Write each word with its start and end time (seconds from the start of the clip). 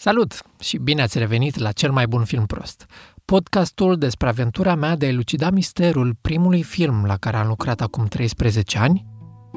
Salut 0.00 0.42
și 0.60 0.76
bine 0.76 1.02
ați 1.02 1.18
revenit 1.18 1.58
la 1.58 1.72
Cel 1.72 1.90
mai 1.92 2.06
bun 2.06 2.24
film 2.24 2.46
prost, 2.46 2.86
podcastul 3.24 3.96
despre 3.96 4.28
aventura 4.28 4.74
mea 4.74 4.96
de 4.96 5.06
a 5.06 5.08
elucida 5.08 5.50
misterul 5.50 6.16
primului 6.20 6.62
film 6.62 7.04
la 7.04 7.16
care 7.16 7.36
am 7.36 7.46
lucrat 7.46 7.80
acum 7.80 8.06
13 8.06 8.78
ani 8.78 9.06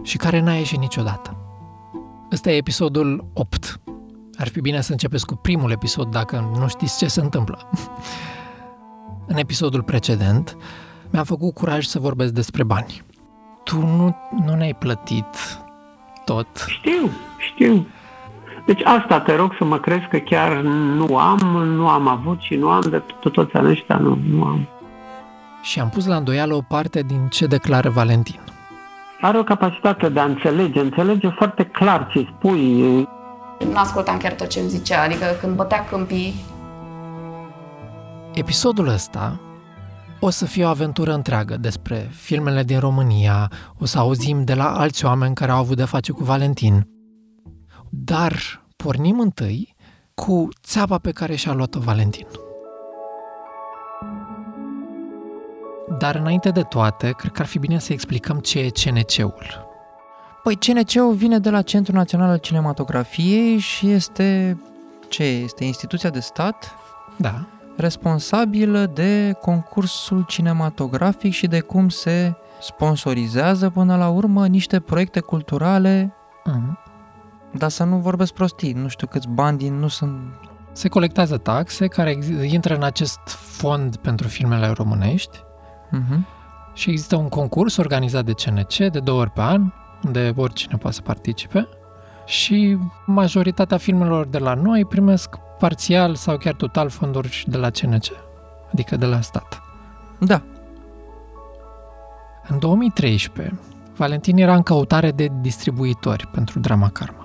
și 0.03 0.17
care 0.17 0.39
n-a 0.39 0.53
ieșit 0.53 0.79
niciodată. 0.79 1.37
Ăsta 2.31 2.51
e 2.51 2.55
episodul 2.55 3.31
8. 3.33 3.79
Ar 4.37 4.47
fi 4.47 4.61
bine 4.61 4.81
să 4.81 4.91
începeți 4.91 5.25
cu 5.25 5.35
primul 5.35 5.71
episod 5.71 6.11
dacă 6.11 6.53
nu 6.59 6.67
știți 6.67 6.97
ce 6.97 7.07
se 7.07 7.21
întâmplă. 7.21 7.69
În 9.31 9.37
episodul 9.37 9.83
precedent, 9.83 10.57
mi-am 11.09 11.25
făcut 11.25 11.53
curaj 11.53 11.85
să 11.85 11.99
vorbesc 11.99 12.33
despre 12.33 12.63
bani. 12.63 13.03
Tu 13.63 13.85
nu, 13.85 14.15
nu 14.45 14.55
ne-ai 14.55 14.75
plătit 14.75 15.25
tot. 16.25 16.47
Știu, 16.67 17.09
știu. 17.37 17.87
Deci 18.65 18.81
asta 18.83 19.19
te 19.19 19.35
rog 19.35 19.55
să 19.57 19.63
mă 19.63 19.79
crezi 19.79 20.07
că 20.09 20.17
chiar 20.17 20.61
nu 20.95 21.17
am, 21.17 21.39
nu 21.65 21.87
am 21.87 22.07
avut 22.07 22.39
și 22.39 22.55
nu 22.55 22.69
am 22.69 22.81
de 22.89 23.01
toți 23.31 23.53
ani 23.53 23.69
ăștia, 23.69 23.97
nu, 23.97 24.17
nu 24.29 24.43
am. 24.43 24.67
Și 25.61 25.79
am 25.79 25.89
pus 25.89 26.05
la 26.05 26.15
îndoială 26.15 26.53
o 26.53 26.61
parte 26.61 27.01
din 27.01 27.27
ce 27.29 27.45
declară 27.45 27.89
Valentin. 27.89 28.39
Are 29.21 29.37
o 29.37 29.43
capacitate 29.43 30.09
de 30.09 30.19
a 30.19 30.23
înțelege, 30.23 30.79
înțelege 30.79 31.29
foarte 31.29 31.63
clar 31.63 32.07
ce 32.11 32.27
spui. 32.37 32.81
Nu 33.59 33.75
ascultam 33.75 34.17
chiar 34.17 34.33
tot 34.33 34.47
ce 34.47 34.59
îmi 34.59 34.69
zicea, 34.69 35.03
adică 35.03 35.25
când 35.41 35.55
bătea 35.55 35.85
câmpii... 35.85 36.33
Episodul 38.33 38.87
ăsta 38.87 39.39
o 40.23 40.29
să 40.29 40.45
fie 40.45 40.65
o 40.65 40.67
aventură 40.67 41.13
întreagă 41.13 41.57
despre 41.57 42.09
filmele 42.11 42.63
din 42.63 42.79
România, 42.79 43.51
o 43.79 43.85
să 43.85 43.99
auzim 43.99 44.43
de 44.43 44.53
la 44.53 44.77
alți 44.77 45.05
oameni 45.05 45.35
care 45.35 45.51
au 45.51 45.57
avut 45.57 45.77
de 45.77 45.85
face 45.85 46.11
cu 46.11 46.23
Valentin. 46.23 46.87
Dar 47.93 48.63
pornim 48.75 49.19
întâi 49.19 49.75
cu 50.13 50.47
țeapa 50.63 50.97
pe 50.97 51.11
care 51.11 51.35
și-a 51.35 51.53
luat-o 51.53 51.79
Valentin. 51.79 52.27
Dar 55.99 56.15
înainte 56.15 56.49
de 56.49 56.61
toate, 56.61 57.11
cred 57.11 57.31
că 57.31 57.41
ar 57.41 57.47
fi 57.47 57.59
bine 57.59 57.79
să 57.79 57.93
explicăm 57.93 58.39
ce 58.39 58.59
e 58.59 58.69
CNC-ul. 58.69 59.69
Păi 60.43 60.55
CNC-ul 60.55 61.13
vine 61.13 61.39
de 61.39 61.49
la 61.49 61.61
Centrul 61.61 61.97
Național 61.97 62.29
al 62.29 62.37
Cinematografiei 62.37 63.57
și 63.57 63.89
este 63.89 64.57
ce 65.09 65.23
este 65.23 65.63
instituția 65.63 66.09
de 66.09 66.19
stat 66.19 66.75
Da, 67.17 67.45
responsabilă 67.77 68.85
de 68.85 69.37
concursul 69.41 70.23
cinematografic 70.27 71.33
și 71.33 71.47
de 71.47 71.59
cum 71.59 71.89
se 71.89 72.33
sponsorizează 72.61 73.69
până 73.69 73.95
la 73.97 74.09
urmă 74.09 74.47
niște 74.47 74.79
proiecte 74.79 75.19
culturale, 75.19 76.13
Mhm. 76.45 76.79
Dar 77.57 77.69
să 77.69 77.83
nu 77.83 77.97
vorbesc 77.97 78.33
prostii, 78.33 78.73
nu 78.73 78.87
știu 78.87 79.07
câți 79.07 79.27
bani 79.27 79.57
din 79.57 79.73
nu 79.79 79.87
sunt... 79.87 80.19
se 80.71 80.87
colectează 80.87 81.37
taxe 81.37 81.87
care 81.87 82.09
ex- 82.09 82.27
intră 82.27 82.75
în 82.75 82.83
acest 82.83 83.19
fond 83.27 83.95
pentru 83.95 84.27
filmele 84.27 84.67
românești 84.67 85.43
Uh-huh. 85.93 86.19
și 86.73 86.89
există 86.89 87.15
un 87.15 87.29
concurs 87.29 87.77
organizat 87.77 88.25
de 88.25 88.31
CNC 88.33 88.75
de 88.91 88.99
două 88.99 89.19
ori 89.19 89.29
pe 89.29 89.41
an, 89.41 89.71
unde 90.05 90.33
oricine 90.35 90.77
poate 90.77 90.95
să 90.95 91.01
participe 91.01 91.67
și 92.25 92.77
majoritatea 93.05 93.77
filmelor 93.77 94.25
de 94.27 94.37
la 94.37 94.53
noi 94.53 94.85
primesc 94.85 95.35
parțial 95.59 96.15
sau 96.15 96.37
chiar 96.37 96.53
total 96.53 96.89
fonduri 96.89 97.43
de 97.47 97.57
la 97.57 97.69
CNC, 97.69 98.05
adică 98.71 98.97
de 98.97 99.05
la 99.05 99.21
stat. 99.21 99.61
Da, 100.19 100.41
În 102.47 102.59
2013, 102.59 103.59
Valentin 103.95 104.37
era 104.37 104.55
în 104.55 104.63
căutare 104.63 105.11
de 105.11 105.29
distribuitori 105.41 106.27
pentru 106.27 106.59
drama 106.59 106.89
Karma. 106.89 107.20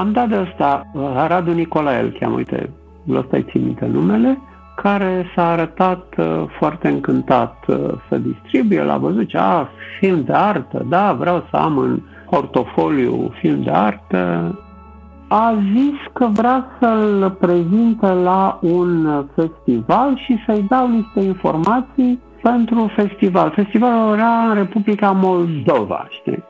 Am 0.00 0.12
dat 0.12 0.28
de 0.28 0.46
ăsta, 0.48 0.86
Radu 1.26 1.52
Nicolae 1.52 2.02
îl 2.02 2.16
cheamă, 2.18 2.36
uite, 2.36 2.70
ăsta 3.10 3.36
îi 3.36 3.46
țin 3.50 3.64
minte 3.64 3.86
numele, 3.86 4.38
care 4.76 5.26
s-a 5.34 5.50
arătat 5.50 6.14
uh, 6.18 6.44
foarte 6.58 6.88
încântat 6.88 7.56
uh, 7.66 7.76
să 8.08 8.18
distribuie, 8.18 8.82
l-a 8.82 8.96
văzut, 8.96 9.28
ce, 9.28 9.38
a, 9.38 9.68
film 9.98 10.24
de 10.24 10.32
artă, 10.32 10.84
da, 10.88 11.12
vreau 11.12 11.46
să 11.50 11.56
am 11.56 11.78
în 11.78 12.00
portofoliu 12.30 13.30
film 13.40 13.62
de 13.62 13.70
artă. 13.70 14.54
A 15.28 15.54
zis 15.74 16.12
că 16.12 16.26
vrea 16.32 16.66
să-l 16.80 17.36
prezinte 17.40 18.12
la 18.12 18.58
un 18.62 19.24
festival 19.34 20.16
și 20.16 20.36
să-i 20.46 20.66
dau 20.68 20.88
niște 20.88 21.20
informații 21.20 22.20
pentru 22.42 22.90
festival. 22.96 23.52
Festivalul 23.54 24.14
era 24.16 24.48
în 24.48 24.54
Republica 24.54 25.10
Moldova, 25.10 26.06
știi? 26.10 26.49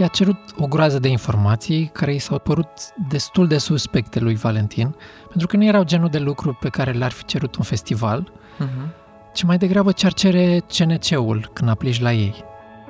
I-a 0.00 0.06
cerut 0.06 0.38
o 0.58 0.66
groază 0.66 0.98
de 0.98 1.08
informații 1.08 1.90
care 1.92 2.14
i 2.14 2.18
s-au 2.18 2.38
părut 2.38 2.68
destul 3.08 3.46
de 3.46 3.58
suspecte 3.58 4.20
lui 4.20 4.34
Valentin, 4.34 4.94
pentru 5.28 5.46
că 5.46 5.56
nu 5.56 5.64
erau 5.64 5.84
genul 5.84 6.08
de 6.08 6.18
lucru 6.18 6.58
pe 6.60 6.68
care 6.68 6.90
le-ar 6.90 7.10
fi 7.10 7.24
cerut 7.24 7.56
un 7.56 7.64
festival, 7.64 8.32
uh-huh. 8.58 8.88
ci 9.34 9.42
mai 9.42 9.56
degrabă 9.56 9.92
ce 9.92 10.06
ar 10.06 10.12
cere 10.12 10.62
CNC-ul 10.78 11.50
când 11.52 11.70
aplici 11.70 12.00
la 12.00 12.12
ei. 12.12 12.34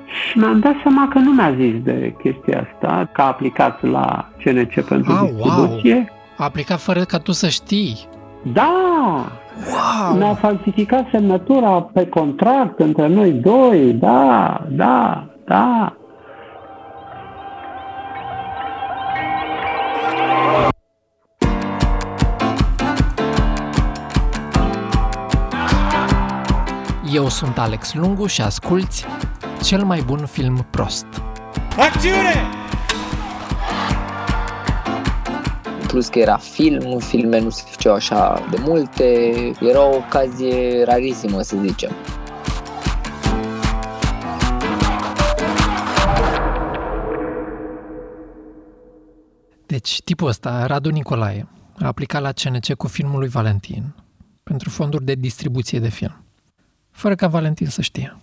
Și 0.05 0.37
mi-am 0.37 0.59
dat 0.59 0.73
seama 0.81 1.07
că 1.07 1.19
nu 1.19 1.31
mi-a 1.31 1.55
zis 1.55 1.83
de 1.83 2.15
chestia 2.23 2.67
asta, 2.73 3.09
că 3.13 3.21
a 3.21 3.25
aplicat 3.25 3.83
la 3.83 4.29
CNC 4.43 4.85
pentru 4.85 5.11
Ah, 5.11 5.29
distribuție. 5.35 6.11
A 6.37 6.43
aplicat 6.43 6.79
fără 6.79 7.03
ca 7.03 7.17
tu 7.17 7.31
să 7.31 7.47
știi. 7.47 8.07
Da! 8.53 8.71
Wow! 9.69 10.17
Mi-a 10.17 10.33
falsificat 10.33 11.07
semnătura 11.11 11.81
pe 11.81 12.07
contract 12.07 12.79
între 12.79 13.07
noi 13.07 13.31
doi, 13.31 13.93
da, 13.93 14.61
da, 14.69 15.27
da. 15.45 15.95
Eu 27.13 27.29
sunt 27.29 27.57
Alex 27.57 27.93
Lungu 27.93 28.25
și 28.25 28.41
asculți 28.41 29.05
cel 29.63 29.83
mai 29.83 30.01
bun 30.01 30.25
film 30.25 30.67
prost. 30.69 31.05
Acțiune! 31.77 32.59
plus 35.91 36.07
că 36.07 36.19
era 36.19 36.37
film, 36.37 36.99
filme 36.99 37.39
nu 37.39 37.49
se 37.49 37.63
făceau 37.65 37.93
așa 37.93 38.47
de 38.49 38.57
multe, 38.59 39.31
era 39.59 39.81
o 39.81 39.95
ocazie 39.95 40.83
rarisimă 40.83 41.41
să 41.41 41.57
zicem. 41.65 41.91
Deci, 49.65 50.01
tipul 50.03 50.27
ăsta, 50.27 50.65
Radu 50.65 50.89
Nicolae, 50.89 51.47
a 51.79 51.87
aplicat 51.87 52.21
la 52.21 52.31
CNC 52.31 52.73
cu 52.73 52.87
filmul 52.87 53.19
lui 53.19 53.29
Valentin 53.29 53.95
pentru 54.43 54.69
fonduri 54.69 55.05
de 55.05 55.15
distribuție 55.15 55.79
de 55.79 55.89
film. 55.89 56.20
Fără 56.91 57.15
ca 57.15 57.27
Valentin 57.27 57.67
să 57.67 57.81
știe. 57.81 58.15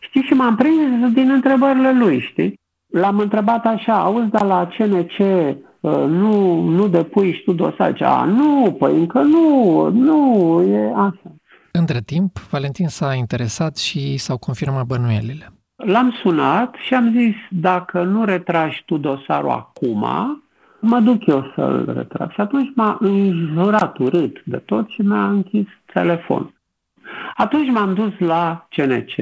Știți, 0.00 0.26
și 0.26 0.32
m-am 0.32 0.56
prins 0.56 1.12
din 1.12 1.30
întrebările 1.30 1.92
lui, 1.92 2.20
știi? 2.20 2.60
L-am 2.86 3.18
întrebat 3.18 3.66
așa, 3.66 4.00
auzi, 4.00 4.30
dar 4.30 4.44
la 4.44 4.68
CNC 4.76 5.18
uh, 5.18 6.04
nu, 6.06 6.60
nu 6.60 6.88
depui 6.88 7.32
și 7.32 7.42
tu 7.42 7.52
dosar? 7.52 7.92
Ce, 7.92 8.04
A, 8.04 8.24
nu, 8.24 8.76
păi 8.78 8.98
încă 8.98 9.20
nu, 9.20 9.88
nu, 9.90 10.62
e 10.62 10.92
așa. 10.96 11.34
Între 11.72 12.00
timp, 12.00 12.38
Valentin 12.50 12.88
s-a 12.88 13.14
interesat 13.14 13.76
și 13.76 14.16
s-au 14.16 14.38
confirmat 14.38 14.86
bănuielile. 14.86 15.52
L-am 15.76 16.10
sunat 16.22 16.74
și 16.86 16.94
am 16.94 17.12
zis, 17.16 17.34
dacă 17.50 18.02
nu 18.02 18.24
retragi 18.24 18.82
tu 18.86 18.96
dosarul 18.96 19.50
acum, 19.50 20.06
mă 20.80 21.00
duc 21.00 21.26
eu 21.26 21.52
să-l 21.54 21.92
retrag. 21.96 22.30
Și 22.30 22.40
atunci 22.40 22.72
m-a 22.74 22.96
înjurat 23.00 23.98
urât 23.98 24.42
de 24.44 24.56
tot 24.56 24.88
și 24.88 25.00
mi-a 25.00 25.28
închis 25.28 25.66
telefon. 25.92 26.54
Atunci 27.36 27.70
m-am 27.70 27.94
dus 27.94 28.18
la 28.18 28.66
CNC, 28.70 29.14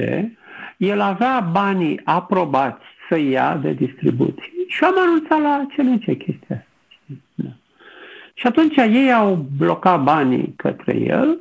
el 0.77 1.01
avea 1.01 1.41
banii 1.41 2.01
aprobați 2.05 2.85
să 3.09 3.19
ia 3.19 3.57
de 3.57 3.73
distribuție 3.73 4.53
și 4.69 4.85
am 4.85 4.95
anunțat 4.99 5.41
la 5.41 5.67
CNC 5.77 6.05
chestia 6.05 6.57
asta. 6.57 6.67
Da. 7.35 7.49
Și 8.35 8.47
atunci 8.47 8.77
ei 8.77 9.13
au 9.13 9.47
blocat 9.57 10.03
banii 10.03 10.55
către 10.57 10.97
el 10.97 11.39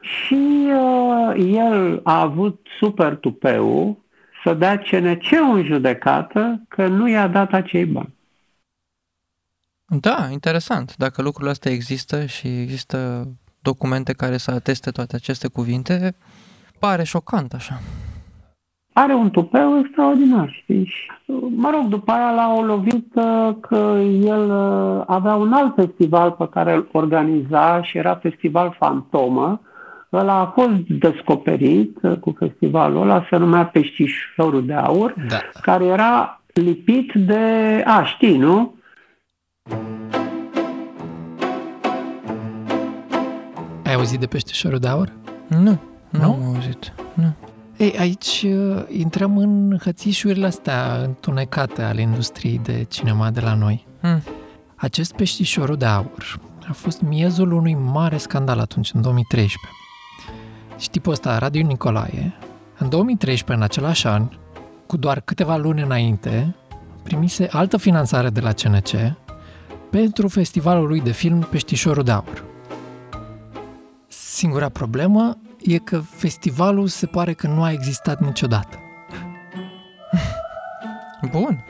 și 0.00 0.68
uh, 0.72 1.52
el 1.54 2.00
a 2.02 2.20
avut 2.20 2.66
super 2.78 3.16
tupeu 3.16 3.98
să 4.44 4.54
dea 4.54 4.78
CNC 4.78 5.30
în 5.54 5.64
judecată 5.64 6.62
că 6.68 6.86
nu 6.86 7.08
i-a 7.08 7.28
dat 7.28 7.52
acei 7.52 7.84
bani. 7.84 8.14
Da, 9.86 10.28
interesant. 10.30 10.96
Dacă 10.96 11.22
lucrurile 11.22 11.50
astea 11.50 11.70
există 11.70 12.26
și 12.26 12.60
există 12.60 13.28
documente 13.62 14.12
care 14.12 14.36
să 14.36 14.50
ateste 14.50 14.90
toate 14.90 15.16
aceste 15.16 15.48
cuvinte, 15.48 16.14
pare 16.78 17.02
șocant 17.02 17.52
așa. 17.52 17.80
Are 18.92 19.14
un 19.14 19.30
tupeu 19.30 19.78
extraordinar, 19.78 20.58
știi? 20.62 20.84
Și, 20.84 21.10
Mă 21.56 21.70
rog, 21.70 21.86
după 21.88 22.12
aia 22.12 22.30
l-a 22.30 22.54
o 22.54 22.62
lovit 22.62 23.14
uh, 23.14 23.54
că 23.60 23.98
el 24.22 24.50
uh, 24.50 25.02
avea 25.06 25.34
un 25.34 25.52
alt 25.52 25.74
festival 25.74 26.30
pe 26.30 26.48
care 26.50 26.72
îl 26.74 26.88
organiza 26.92 27.82
și 27.82 27.98
era 27.98 28.14
Festival 28.14 28.76
Fantomă. 28.78 29.60
Ăla 30.12 30.34
a 30.34 30.46
fost 30.46 30.70
descoperit 30.88 31.98
uh, 32.02 32.16
cu 32.16 32.34
festivalul 32.38 33.02
ăla, 33.02 33.26
se 33.30 33.36
numea 33.36 33.64
Peștișorul 33.64 34.66
de 34.66 34.74
Aur, 34.74 35.14
Da. 35.28 35.38
care 35.62 35.84
era 35.84 36.40
lipit 36.54 37.12
de... 37.12 37.38
A, 37.86 38.04
știi, 38.04 38.36
nu? 38.38 38.74
Ai 43.90 43.96
auzit 43.96 44.20
de 44.20 44.26
peștișorul 44.26 44.78
de 44.78 44.88
aur? 44.88 45.12
Nu, 45.46 45.58
nu, 45.58 45.78
Nu? 46.10 46.22
am 46.22 46.54
auzit. 46.54 46.92
Nu. 47.14 47.32
Ei, 47.76 47.94
aici 47.98 48.46
uh, 48.46 48.84
intrăm 48.88 49.36
în 49.36 49.78
hățișurile 49.82 50.46
astea 50.46 51.00
întunecate 51.04 51.82
ale 51.82 52.00
industriei 52.00 52.60
de 52.62 52.86
cinema 52.88 53.30
de 53.30 53.40
la 53.40 53.54
noi. 53.54 53.86
Hmm. 54.00 54.22
Acest 54.74 55.12
peștișorul 55.12 55.76
de 55.76 55.84
aur 55.84 56.40
a 56.68 56.72
fost 56.72 57.00
miezul 57.00 57.52
unui 57.52 57.74
mare 57.74 58.16
scandal 58.16 58.58
atunci, 58.58 58.90
în 58.94 59.02
2013. 59.02 59.70
Și 60.78 60.90
tipul 60.90 61.12
ăsta, 61.12 61.38
Radu 61.38 61.58
Nicolae, 61.58 62.34
în 62.78 62.88
2013, 62.88 63.52
în 63.56 63.62
același 63.62 64.06
an, 64.06 64.28
cu 64.86 64.96
doar 64.96 65.20
câteva 65.20 65.56
luni 65.56 65.82
înainte, 65.82 66.54
primise 67.02 67.48
altă 67.52 67.76
finanțare 67.76 68.30
de 68.30 68.40
la 68.40 68.52
CNC 68.52 68.90
pentru 69.90 70.28
festivalul 70.28 70.86
lui 70.86 71.00
de 71.00 71.12
film 71.12 71.40
Peștișorul 71.40 72.02
de 72.02 72.10
Aur. 72.10 72.48
Singura 74.40 74.68
problemă 74.68 75.38
e 75.60 75.78
că 75.78 75.98
festivalul 75.98 76.86
se 76.86 77.06
pare 77.06 77.32
că 77.32 77.46
nu 77.46 77.62
a 77.62 77.72
existat 77.72 78.20
niciodată. 78.20 78.78
Bun. 81.32 81.64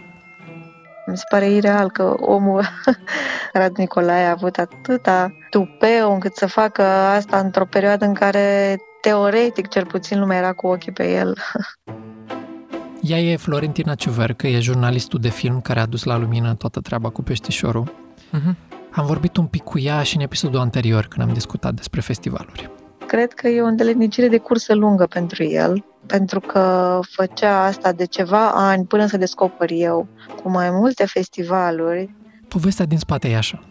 Mi 1.06 1.16
se 1.16 1.24
pare 1.28 1.50
ireal 1.50 1.90
că 1.90 2.14
omul 2.18 2.64
Radu 3.52 3.74
Nicolae 3.76 4.24
a 4.24 4.30
avut 4.30 4.56
atâta 4.56 5.32
tupeu 5.50 6.12
încât 6.12 6.36
să 6.36 6.46
facă 6.46 6.82
asta 6.82 7.38
într-o 7.38 7.64
perioadă 7.64 8.04
în 8.04 8.14
care 8.14 8.76
teoretic 9.00 9.68
cel 9.68 9.86
puțin 9.86 10.18
lumea 10.18 10.38
era 10.38 10.52
cu 10.52 10.66
ochii 10.66 10.92
pe 10.92 11.12
el. 11.12 11.36
Ea 13.00 13.18
e 13.18 13.36
Florentina 13.36 13.94
Ciuvercă, 13.94 14.46
e 14.46 14.60
jurnalistul 14.60 15.20
de 15.20 15.28
film 15.28 15.60
care 15.60 15.80
a 15.80 15.86
dus 15.86 16.04
la 16.04 16.16
lumină 16.16 16.54
toată 16.54 16.80
treaba 16.80 17.08
cu 17.08 17.22
peștișorul. 17.22 17.92
Mhm. 18.30 18.56
Am 18.92 19.06
vorbit 19.06 19.36
un 19.36 19.46
pic 19.46 19.62
cu 19.62 19.78
ea 19.78 20.02
și 20.02 20.16
în 20.16 20.22
episodul 20.22 20.60
anterior 20.60 21.06
când 21.06 21.28
am 21.28 21.34
discutat 21.34 21.74
despre 21.74 22.00
festivaluri. 22.00 22.70
Cred 23.06 23.32
că 23.32 23.48
e 23.48 23.62
o 23.62 23.66
îndeletnicire 23.66 24.28
de 24.28 24.38
cursă 24.38 24.74
lungă 24.74 25.06
pentru 25.06 25.44
el, 25.44 25.84
pentru 26.06 26.40
că 26.40 26.98
făcea 27.10 27.64
asta 27.64 27.92
de 27.92 28.04
ceva 28.04 28.50
ani 28.50 28.84
până 28.86 29.06
să 29.06 29.16
descoper 29.16 29.70
eu 29.70 30.06
cu 30.42 30.50
mai 30.50 30.70
multe 30.70 31.06
festivaluri. 31.06 32.14
Povestea 32.48 32.84
din 32.84 32.98
spate 32.98 33.28
e 33.28 33.36
așa. 33.36 33.64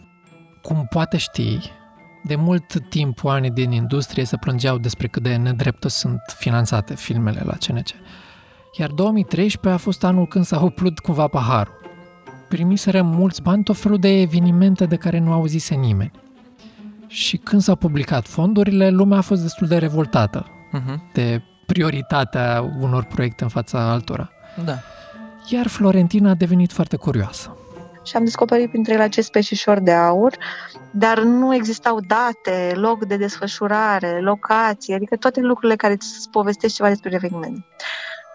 Cum 0.62 0.86
poate 0.90 1.16
știi, 1.16 1.60
de 2.22 2.34
mult 2.34 2.88
timp 2.88 3.24
oamenii 3.24 3.50
din 3.50 3.70
industrie 3.72 4.24
se 4.24 4.36
plângeau 4.36 4.78
despre 4.78 5.06
cât 5.06 5.22
de 5.22 5.36
nedreptă 5.36 5.88
sunt 5.88 6.20
finanțate 6.38 6.94
filmele 6.94 7.42
la 7.44 7.56
CNC. 7.66 7.88
Iar 8.78 8.90
2013 8.90 9.80
a 9.80 9.84
fost 9.84 10.04
anul 10.04 10.26
când 10.26 10.44
s-a 10.44 10.60
uplut 10.60 10.98
cumva 10.98 11.26
paharul. 11.26 11.79
Primiseră 12.50 13.02
mulți 13.02 13.42
bani 13.42 13.62
tot 13.62 13.76
felul 13.76 13.98
de 13.98 14.08
evenimente 14.20 14.84
de 14.86 14.96
care 14.96 15.18
nu 15.18 15.32
auzise 15.32 15.74
nimeni. 15.74 16.10
Și 17.06 17.36
când 17.36 17.62
s-au 17.62 17.76
publicat 17.76 18.26
fondurile, 18.26 18.90
lumea 18.90 19.18
a 19.18 19.20
fost 19.20 19.42
destul 19.42 19.66
de 19.66 19.78
revoltată 19.78 20.46
Mhm. 20.72 21.02
de 21.12 21.42
prioritatea 21.66 22.70
unor 22.80 23.04
proiecte 23.04 23.42
în 23.42 23.48
fața 23.48 23.90
altora. 23.90 24.30
Da. 24.64 24.78
Iar 25.48 25.66
Florentina 25.66 26.30
a 26.30 26.34
devenit 26.34 26.72
foarte 26.72 26.96
curioasă. 26.96 27.56
Și 28.04 28.16
am 28.16 28.24
descoperit 28.24 28.70
printre 28.70 28.92
ele 28.92 29.02
acest 29.02 29.30
peșișor 29.30 29.78
de 29.80 29.92
aur, 29.92 30.34
dar 30.90 31.22
nu 31.22 31.54
existau 31.54 32.00
date, 32.00 32.72
loc 32.74 33.04
de 33.06 33.16
desfășurare, 33.16 34.20
locație, 34.20 34.94
adică 34.94 35.16
toate 35.16 35.40
lucrurile 35.40 35.76
care 35.76 35.92
îți 35.92 36.28
povestesc 36.30 36.74
ceva 36.74 36.88
despre 36.88 37.14
eveniment. 37.14 37.64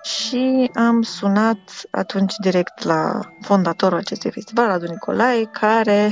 Și 0.06 0.72
am 0.76 1.02
sunat 1.02 1.60
atunci 1.92 2.34
direct 2.42 2.84
la 2.84 3.20
fondatorul 3.42 3.98
acestui 3.98 4.32
festival, 4.32 4.68
Radu 4.68 4.86
Nicolae, 4.86 5.44
care 5.46 6.12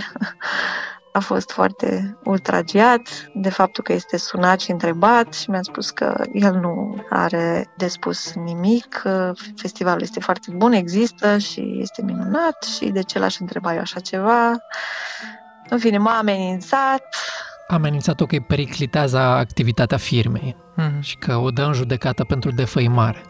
a 1.12 1.20
fost 1.20 1.52
foarte 1.52 2.18
ultragiat 2.24 3.02
de 3.34 3.50
faptul 3.50 3.84
că 3.84 3.94
este 3.94 4.18
sunat 4.18 4.60
și 4.60 4.72
întrebat 4.72 5.34
și 5.34 5.50
mi-a 5.50 5.62
spus 5.62 5.90
că 5.90 6.24
el 6.32 6.54
nu 6.54 7.06
are 7.10 7.74
de 7.78 7.88
spus 7.88 8.34
nimic, 8.34 8.86
că 8.86 9.34
festivalul 9.56 10.02
este 10.02 10.20
foarte 10.20 10.52
bun, 10.56 10.72
există 10.72 11.38
și 11.38 11.78
este 11.82 12.02
minunat 12.02 12.64
și 12.64 12.86
de 12.86 13.02
ce 13.02 13.20
l-aș 13.20 13.40
întreba 13.40 13.74
eu 13.74 13.80
așa 13.80 14.00
ceva. 14.00 14.52
În 15.70 15.78
fine, 15.80 15.98
m-a 15.98 16.18
amenințat, 16.18 17.04
A 17.68 17.74
amenințat-o 17.74 18.26
că 18.26 18.36
îi 18.36 18.42
periclitează 18.42 19.18
activitatea 19.18 19.98
firmei 19.98 20.56
Mhm. 20.76 21.02
și 21.02 21.18
că 21.18 21.36
o 21.36 21.50
dă 21.50 21.64
în 21.64 21.74
judecată 21.74 22.24
pentru 22.24 22.52
defăimare. 22.52 23.22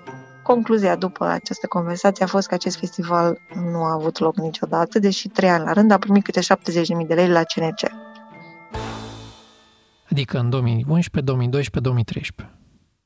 Concluzia 0.44 0.96
după 0.96 1.26
această 1.26 1.68
conversație 1.68 2.26
a 2.26 2.28
fost 2.28 2.48
că 2.48 2.54
acest 2.54 2.78
festival 2.78 3.38
nu 3.72 3.84
a 3.84 3.92
avut 3.92 4.20
loc 4.20 4.36
niciodată, 4.36 5.00
deși 5.00 5.28
trei 5.28 5.50
ani 5.50 5.64
la 5.64 5.74
rând 5.74 5.92
a 5.92 5.98
primit 5.98 6.24
câte 6.24 6.40
70.000 6.40 7.08
de 7.08 7.14
lei 7.14 7.28
la 7.28 7.44
CNC. 7.44 7.92
Adică 10.10 10.40
în 10.40 10.50
2011, 10.50 11.32
2012, 11.32 11.80
2013. 11.80 12.58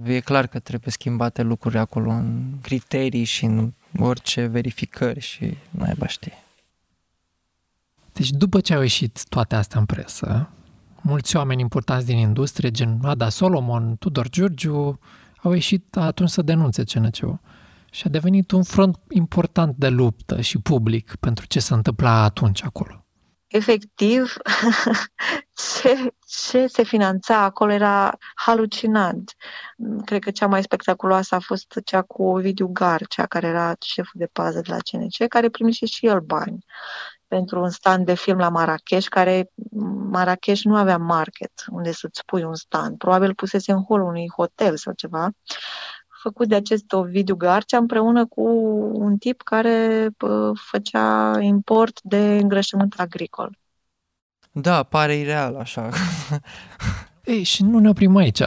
E 0.04 0.20
clar 0.20 0.48
că 0.48 0.60
trebuie 0.60 0.92
schimbate 0.92 1.42
lucruri 1.42 1.78
acolo 1.78 2.12
în 2.12 2.44
criterii 2.62 3.24
și 3.24 3.46
în 3.46 3.74
orice 4.00 4.46
verificări 4.46 5.20
și 5.20 5.58
naiba 5.70 6.08
știe. 6.08 6.44
Deci 8.14 8.30
după 8.30 8.60
ce 8.60 8.74
au 8.74 8.82
ieșit 8.82 9.24
toate 9.30 9.56
astea 9.56 9.80
în 9.80 9.86
presă, 9.86 10.50
mulți 11.02 11.36
oameni 11.36 11.62
importanți 11.62 12.06
din 12.06 12.18
industrie, 12.18 12.72
gen 12.72 13.00
Ada 13.04 13.30
Solomon, 13.30 13.96
Tudor 14.00 14.30
Giurgiu, 14.30 15.00
au 15.44 15.54
ieșit 15.54 15.96
atunci 15.96 16.30
să 16.30 16.42
denunțe 16.42 16.84
CNC-ul. 16.84 17.40
Și 17.92 18.04
a 18.06 18.10
devenit 18.10 18.52
un 18.52 18.64
front 18.64 18.98
important 19.10 19.76
de 19.76 19.88
luptă 19.88 20.42
și 20.42 20.60
public 20.60 21.16
pentru 21.16 21.46
ce 21.46 21.60
se 21.60 21.74
întâmpla 21.74 22.24
atunci 22.24 22.64
acolo. 22.64 23.06
Efectiv, 23.48 24.34
ce, 25.82 26.14
ce 26.28 26.68
se 26.68 26.84
finanța 26.84 27.42
acolo 27.44 27.72
era 27.72 28.18
halucinant. 28.36 29.36
Cred 30.06 30.22
că 30.22 30.32
cea 30.32 30.48
mai 30.48 30.64
spectaculoasă 30.64 31.36
a 31.36 31.40
fost 31.40 31.80
cea 31.86 32.02
cu 32.02 32.24
Ovidiu 32.24 32.68
Garcea, 32.68 33.26
care 33.26 33.48
era 33.48 33.76
șeful 33.80 34.14
de 34.14 34.26
pază 34.26 34.62
de 34.62 34.72
la 34.72 34.78
CNC, 34.78 35.28
care 35.28 35.50
primise 35.50 35.86
și 35.86 36.06
el 36.06 36.20
bani 36.20 36.66
pentru 37.28 37.62
un 37.62 37.70
stand 37.70 38.06
de 38.06 38.14
film 38.14 38.38
la 38.38 38.50
Marrakesh, 38.50 39.08
care 39.08 39.52
Marrakesh 40.10 40.62
nu 40.64 40.76
avea 40.76 40.98
market 40.98 41.52
unde 41.70 41.92
să-ți 41.92 42.26
pui 42.26 42.44
un 42.44 42.56
stand. 42.56 42.98
Probabil 42.98 43.34
pusese 43.34 43.72
în 43.72 43.84
hol 43.84 44.02
unui 44.02 44.30
hotel 44.36 44.78
sau 44.78 44.94
ceva 44.94 45.30
făcut 46.22 46.48
de 46.48 46.56
acest 46.56 46.92
Ovidiu 46.92 47.36
Garcea 47.36 47.78
împreună 47.78 48.26
cu 48.26 48.42
un 48.94 49.18
tip 49.18 49.42
care 49.42 50.10
pă, 50.18 50.52
făcea 50.56 51.38
import 51.40 52.00
de 52.02 52.38
îngrășământ 52.42 52.94
agricol. 52.98 53.58
Da, 54.52 54.84
pare 54.84 55.16
ireal 55.16 55.56
așa. 55.56 55.90
Ei, 57.24 57.44
și 57.44 57.64
nu 57.64 57.80
ne 57.80 57.90
oprim 57.90 58.16
aici. 58.16 58.42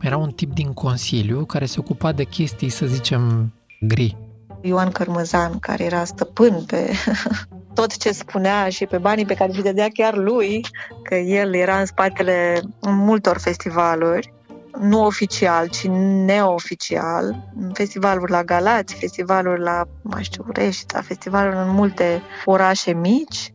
Era 0.00 0.16
un 0.16 0.30
tip 0.30 0.52
din 0.52 0.72
Consiliu 0.72 1.44
care 1.44 1.66
se 1.66 1.80
ocupa 1.80 2.12
de 2.12 2.24
chestii, 2.24 2.68
să 2.68 2.86
zicem, 2.86 3.52
gri. 3.80 4.16
Ioan 4.60 4.90
Cărmăzan, 4.90 5.58
care 5.58 5.84
era 5.84 6.04
stăpân 6.04 6.64
pe 6.66 6.92
tot 7.74 7.96
ce 7.96 8.12
spunea 8.12 8.68
și 8.68 8.86
pe 8.86 8.98
banii 8.98 9.26
pe 9.26 9.34
care 9.34 9.52
îi 9.54 9.62
dădea 9.62 9.88
chiar 9.92 10.16
lui, 10.16 10.64
că 11.02 11.14
el 11.14 11.54
era 11.54 11.78
în 11.78 11.86
spatele 11.86 12.60
multor 12.80 13.38
festivaluri, 13.38 14.32
nu 14.80 15.04
oficial, 15.04 15.68
ci 15.68 15.86
neoficial, 16.24 17.50
festivaluri 17.72 18.30
la 18.30 18.44
Galați, 18.44 18.94
festivaluri 18.94 19.60
la, 19.60 19.84
mai 20.02 20.22
știu, 20.22 20.44
Reșița, 20.52 21.00
festivaluri 21.00 21.56
în 21.56 21.70
multe 21.74 22.22
orașe 22.44 22.92
mici, 22.92 23.52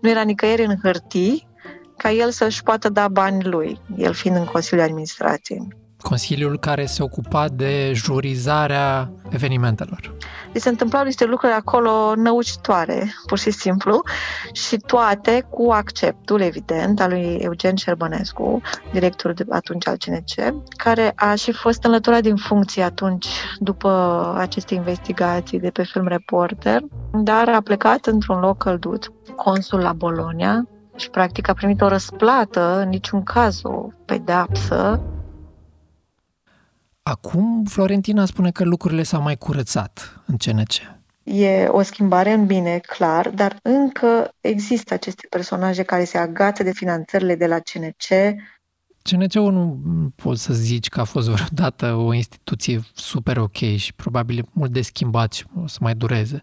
nu 0.00 0.10
era 0.10 0.22
nicăieri 0.22 0.64
în 0.64 0.76
hârtii, 0.82 1.48
ca 1.96 2.10
el 2.10 2.30
să-și 2.30 2.62
poată 2.62 2.88
da 2.88 3.08
bani 3.08 3.44
lui, 3.44 3.80
el 3.96 4.12
fiind 4.12 4.36
în 4.36 4.44
Consiliul 4.44 4.86
Administrației. 4.86 5.68
Consiliul 6.02 6.58
care 6.58 6.86
se 6.86 7.02
ocupa 7.02 7.48
de 7.48 7.92
jurizarea 7.94 9.10
evenimentelor. 9.30 10.14
Deci 10.52 10.62
se 10.62 10.68
întâmplau 10.68 11.04
niște 11.04 11.24
lucruri 11.24 11.52
acolo 11.52 12.14
năucitoare, 12.14 13.12
pur 13.26 13.38
și 13.38 13.50
simplu, 13.50 14.02
și 14.52 14.76
toate 14.76 15.46
cu 15.50 15.70
acceptul, 15.70 16.40
evident, 16.40 17.00
al 17.00 17.10
lui 17.10 17.36
Eugen 17.40 17.76
Șerbănescu, 17.76 18.60
directorul 18.92 19.34
de 19.34 19.44
atunci 19.50 19.86
al 19.86 19.96
CNC, 19.96 20.54
care 20.76 21.12
a 21.16 21.34
și 21.34 21.52
fost 21.52 21.84
înlăturat 21.84 22.22
din 22.22 22.36
funcție 22.36 22.82
atunci, 22.82 23.26
după 23.58 24.34
aceste 24.38 24.74
investigații 24.74 25.60
de 25.60 25.70
pe 25.70 25.82
Film 25.82 26.06
Reporter, 26.06 26.80
dar 27.12 27.48
a 27.48 27.60
plecat 27.60 28.06
într-un 28.06 28.40
loc 28.40 28.58
călduț, 28.58 29.06
consul 29.36 29.80
la 29.80 29.92
Bologna, 29.92 30.66
și 30.96 31.10
practic 31.10 31.48
a 31.48 31.52
primit 31.52 31.80
o 31.80 31.88
răsplată, 31.88 32.80
în 32.80 32.88
niciun 32.88 33.22
caz 33.22 33.60
o 33.62 33.88
pedeapsă, 34.04 35.00
Acum, 37.02 37.64
Florentina 37.64 38.24
spune 38.24 38.50
că 38.50 38.64
lucrurile 38.64 39.02
s-au 39.02 39.22
mai 39.22 39.36
curățat 39.36 40.22
în 40.26 40.36
CNC. 40.36 40.72
E 41.24 41.66
o 41.66 41.82
schimbare 41.82 42.32
în 42.32 42.46
bine, 42.46 42.78
clar, 42.78 43.28
dar 43.28 43.58
încă 43.62 44.34
există 44.40 44.94
aceste 44.94 45.26
personaje 45.30 45.82
care 45.82 46.04
se 46.04 46.18
agață 46.18 46.62
de 46.62 46.72
finanțările 46.72 47.34
de 47.34 47.46
la 47.46 47.58
CNC. 47.58 48.36
CNC-ul 49.02 49.52
nu 49.52 50.12
poți 50.14 50.42
să 50.42 50.52
zici 50.52 50.88
că 50.88 51.00
a 51.00 51.04
fost 51.04 51.28
vreodată 51.28 51.94
o 51.94 52.12
instituție 52.12 52.80
super 52.94 53.36
ok 53.36 53.56
și 53.76 53.94
probabil 53.94 54.48
mult 54.52 54.72
de 54.72 54.82
schimbat 54.82 55.32
și 55.32 55.44
o 55.62 55.66
să 55.66 55.78
mai 55.80 55.94
dureze. 55.94 56.42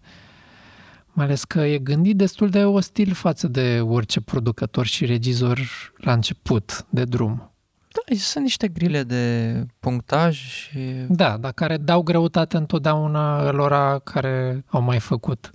Mai 1.07 1.25
ales 1.25 1.43
că 1.43 1.59
e 1.59 1.77
gândit 1.77 2.17
destul 2.17 2.49
de 2.49 2.65
ostil 2.65 3.13
față 3.13 3.47
de 3.47 3.81
orice 3.81 4.21
producător 4.21 4.85
și 4.85 5.05
regizor 5.05 5.59
la 5.97 6.13
început 6.13 6.85
de 6.89 7.03
drum. 7.03 7.48
Da, 7.91 8.15
sunt 8.15 8.43
niște 8.43 8.67
grile 8.67 9.03
de 9.03 9.53
punctaj 9.79 10.37
și... 10.37 11.05
Da, 11.07 11.37
dar 11.37 11.51
care 11.51 11.77
dau 11.77 12.01
greutate 12.01 12.57
întotdeauna 12.57 13.51
lor 13.51 14.01
care 14.03 14.63
au 14.67 14.81
mai 14.81 14.99
făcut. 14.99 15.51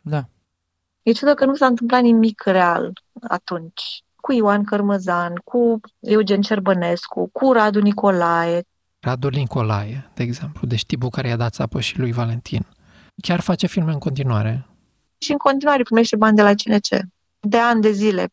Da. 0.00 0.28
E 1.02 1.12
ciudă 1.12 1.34
că 1.34 1.44
nu 1.44 1.54
s-a 1.54 1.66
întâmplat 1.66 2.02
nimic 2.02 2.42
real 2.44 2.92
atunci. 3.28 4.04
Cu 4.16 4.32
Ioan 4.32 4.64
Cărmăzan, 4.64 5.34
cu 5.44 5.80
Eugen 6.00 6.40
Cerbănescu, 6.40 7.28
cu 7.32 7.52
Radu 7.52 7.80
Nicolae. 7.80 8.62
Radu 9.00 9.28
Nicolae, 9.28 10.10
de 10.14 10.22
exemplu, 10.22 10.66
deci 10.66 10.86
tipul 10.86 11.08
care 11.08 11.28
i-a 11.28 11.36
dat 11.36 11.52
țapă 11.52 11.80
și 11.80 11.98
lui 11.98 12.12
Valentin. 12.12 12.66
Chiar 13.22 13.40
face 13.40 13.66
filme 13.66 13.92
în 13.92 13.98
continuare. 13.98 14.66
Și 15.18 15.30
în 15.30 15.36
continuare 15.36 15.82
primește 15.82 16.16
bani 16.16 16.36
de 16.36 16.42
la 16.42 16.54
CNC. 16.54 17.06
De 17.40 17.58
ani 17.58 17.80
de 17.80 17.90
zile. 17.92 18.28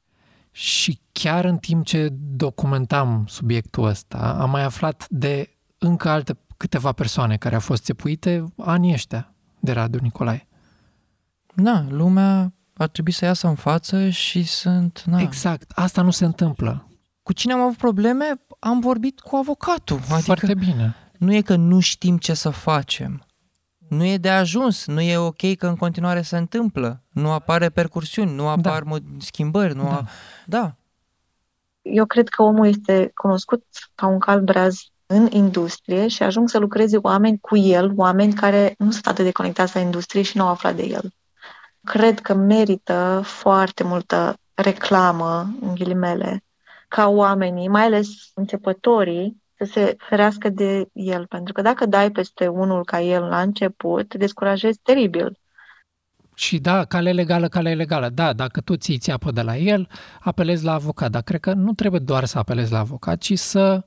Și 0.60 1.00
chiar 1.12 1.46
în 1.46 1.58
timp 1.58 1.86
ce 1.86 2.10
documentam 2.36 3.26
subiectul 3.28 3.84
ăsta, 3.84 4.38
am 4.40 4.50
mai 4.50 4.64
aflat 4.64 5.08
de 5.10 5.58
încă 5.78 6.10
alte 6.10 6.38
câteva 6.58 6.92
persoane 6.92 7.38
care 7.38 7.56
au 7.56 7.62
fost 7.62 7.84
țepuite 7.84 8.54
anii 8.58 8.94
ăștia 8.94 9.34
de 9.60 9.72
Radu 9.72 9.98
Nicolae. 10.02 10.48
Da, 11.56 11.86
lumea 11.90 12.54
ar 12.74 12.88
trebui 12.88 13.12
să 13.12 13.26
iasă 13.26 13.48
în 13.48 13.56
față 13.56 14.10
și 14.10 14.44
sunt... 14.44 15.04
Na. 15.06 15.22
Exact, 15.22 15.72
asta 15.76 16.02
nu 16.02 16.12
se 16.12 16.26
întâmplă. 16.26 16.88
Cu 17.24 17.34
cine 17.34 17.54
am 17.54 17.60
avut 17.60 17.78
probleme, 17.78 18.26
am 18.60 18.80
vorbit 18.80 19.20
cu 19.20 19.36
avocatul. 19.36 19.96
Adică 19.98 20.22
Foarte 20.22 20.54
bine. 20.54 20.96
Nu 21.18 21.34
e 21.34 21.42
că 21.42 21.56
nu 21.56 21.80
știm 21.80 22.18
ce 22.18 22.34
să 22.34 22.50
facem. 22.50 23.26
Nu 23.90 24.06
e 24.06 24.18
de 24.18 24.30
ajuns, 24.30 24.86
nu 24.86 25.02
e 25.02 25.18
ok 25.18 25.56
că 25.58 25.68
în 25.68 25.76
continuare 25.76 26.22
se 26.22 26.38
întâmplă. 26.38 27.04
Nu 27.10 27.32
apar 27.32 27.62
repercursiuni, 27.62 28.36
nu 28.36 28.48
apar 28.48 28.84
da. 28.84 28.98
schimbări. 29.18 29.76
Nu 29.76 29.84
Da. 29.84 29.96
A... 29.96 30.08
da, 30.46 30.76
Eu 31.82 32.06
cred 32.06 32.28
că 32.28 32.44
omul 32.44 32.68
este 32.68 33.12
cunoscut 33.16 33.64
ca 33.96 34.08
un 34.08 34.20
cal 34.20 34.42
braz 34.42 34.78
în 35.06 35.28
industrie 35.32 36.08
și 36.08 36.24
ajung 36.24 36.50
să 36.50 36.58
lucreze 36.58 36.98
oameni 36.98 37.40
cu 37.40 37.58
el, 37.58 37.92
oameni 37.96 38.34
care 38.34 38.76
nu 38.78 38.92
sunt 38.92 39.08
atât 39.08 39.24
de 39.24 39.32
conectați 39.32 39.76
la 39.76 39.82
industrie 39.82 40.22
și 40.22 40.38
nu 40.38 40.44
au 40.44 40.50
aflat 40.50 40.76
de 40.76 40.84
el. 40.84 41.12
Cred 41.84 42.20
că 42.20 42.34
merită 42.34 43.22
foarte 43.24 43.84
multă 43.84 44.38
reclamă, 44.54 45.50
în 45.62 45.76
ghilimele, 45.76 46.44
ca 46.88 47.08
oamenii, 47.08 47.68
mai 47.68 47.84
ales 47.84 48.08
începătorii, 48.34 49.44
să 49.60 49.72
se 49.72 49.96
ferească 50.10 50.50
de 50.50 50.90
el. 50.94 51.26
Pentru 51.28 51.54
că 51.54 51.62
dacă 51.62 51.86
dai 51.86 52.12
peste 52.12 52.48
unul 52.48 52.84
ca 52.84 53.02
el 53.02 53.24
la 53.24 53.42
început, 53.42 54.08
te 54.08 54.18
descurajezi 54.18 54.80
teribil. 54.84 55.40
Și 56.34 56.60
da, 56.60 56.86
cale 56.86 57.12
legală, 57.12 57.48
cale 57.48 57.74
legală. 57.74 58.10
Da, 58.10 58.34
dacă 58.34 58.62
tu 58.62 58.76
ții 58.76 58.98
țeapă 58.98 59.32
de 59.32 59.42
la 59.42 59.58
el, 59.58 59.90
apelezi 60.20 60.64
la 60.64 60.74
avocat. 60.74 61.12
Dar 61.12 61.22
cred 61.22 61.40
că 61.40 61.54
nu 61.54 61.74
trebuie 61.74 62.00
doar 62.00 62.26
să 62.26 62.38
apelezi 62.38 62.72
la 62.72 62.80
avocat, 62.80 63.18
ci 63.18 63.38
să 63.38 63.84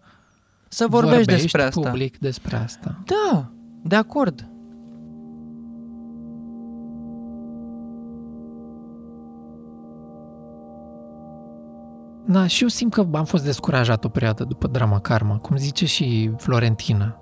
să 0.69 0.87
vorbești, 0.87 1.25
despre 1.25 1.63
asta. 1.63 1.81
public 1.81 2.19
despre 2.19 2.57
asta. 2.57 3.03
Da, 3.05 3.51
de 3.83 3.97
acord. 3.97 4.52
Da, 12.33 12.47
și 12.47 12.63
eu 12.63 12.69
simt 12.69 12.93
că 12.93 13.07
am 13.13 13.25
fost 13.25 13.45
descurajat 13.45 14.05
o 14.05 14.09
perioadă 14.09 14.45
după 14.45 14.67
drama 14.67 14.99
Karma, 14.99 15.37
cum 15.37 15.57
zice 15.57 15.87
și 15.87 16.31
Florentina. 16.37 17.21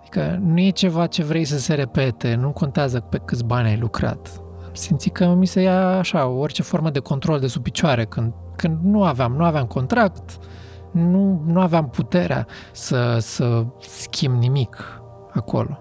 Adică 0.00 0.38
nu 0.42 0.60
e 0.60 0.70
ceva 0.70 1.06
ce 1.06 1.22
vrei 1.22 1.44
să 1.44 1.58
se 1.58 1.74
repete, 1.74 2.34
nu 2.34 2.50
contează 2.50 3.00
pe 3.00 3.20
câți 3.24 3.44
bani 3.44 3.68
ai 3.68 3.78
lucrat. 3.78 4.42
Am 4.64 4.72
simțit 4.72 5.12
că 5.12 5.26
mi 5.26 5.46
se 5.46 5.60
ia 5.60 5.98
așa, 5.98 6.26
orice 6.26 6.62
formă 6.62 6.90
de 6.90 6.98
control 6.98 7.40
de 7.40 7.46
sub 7.46 7.62
picioare, 7.62 8.04
când, 8.04 8.32
când 8.56 8.78
nu 8.82 9.04
aveam, 9.04 9.32
nu 9.32 9.44
aveam 9.44 9.66
contract, 9.66 10.38
nu, 10.92 11.42
nu 11.46 11.60
aveam 11.60 11.88
puterea 11.88 12.46
să, 12.72 13.16
să 13.20 13.66
schimb 13.78 14.34
nimic 14.34 15.02
acolo. 15.32 15.78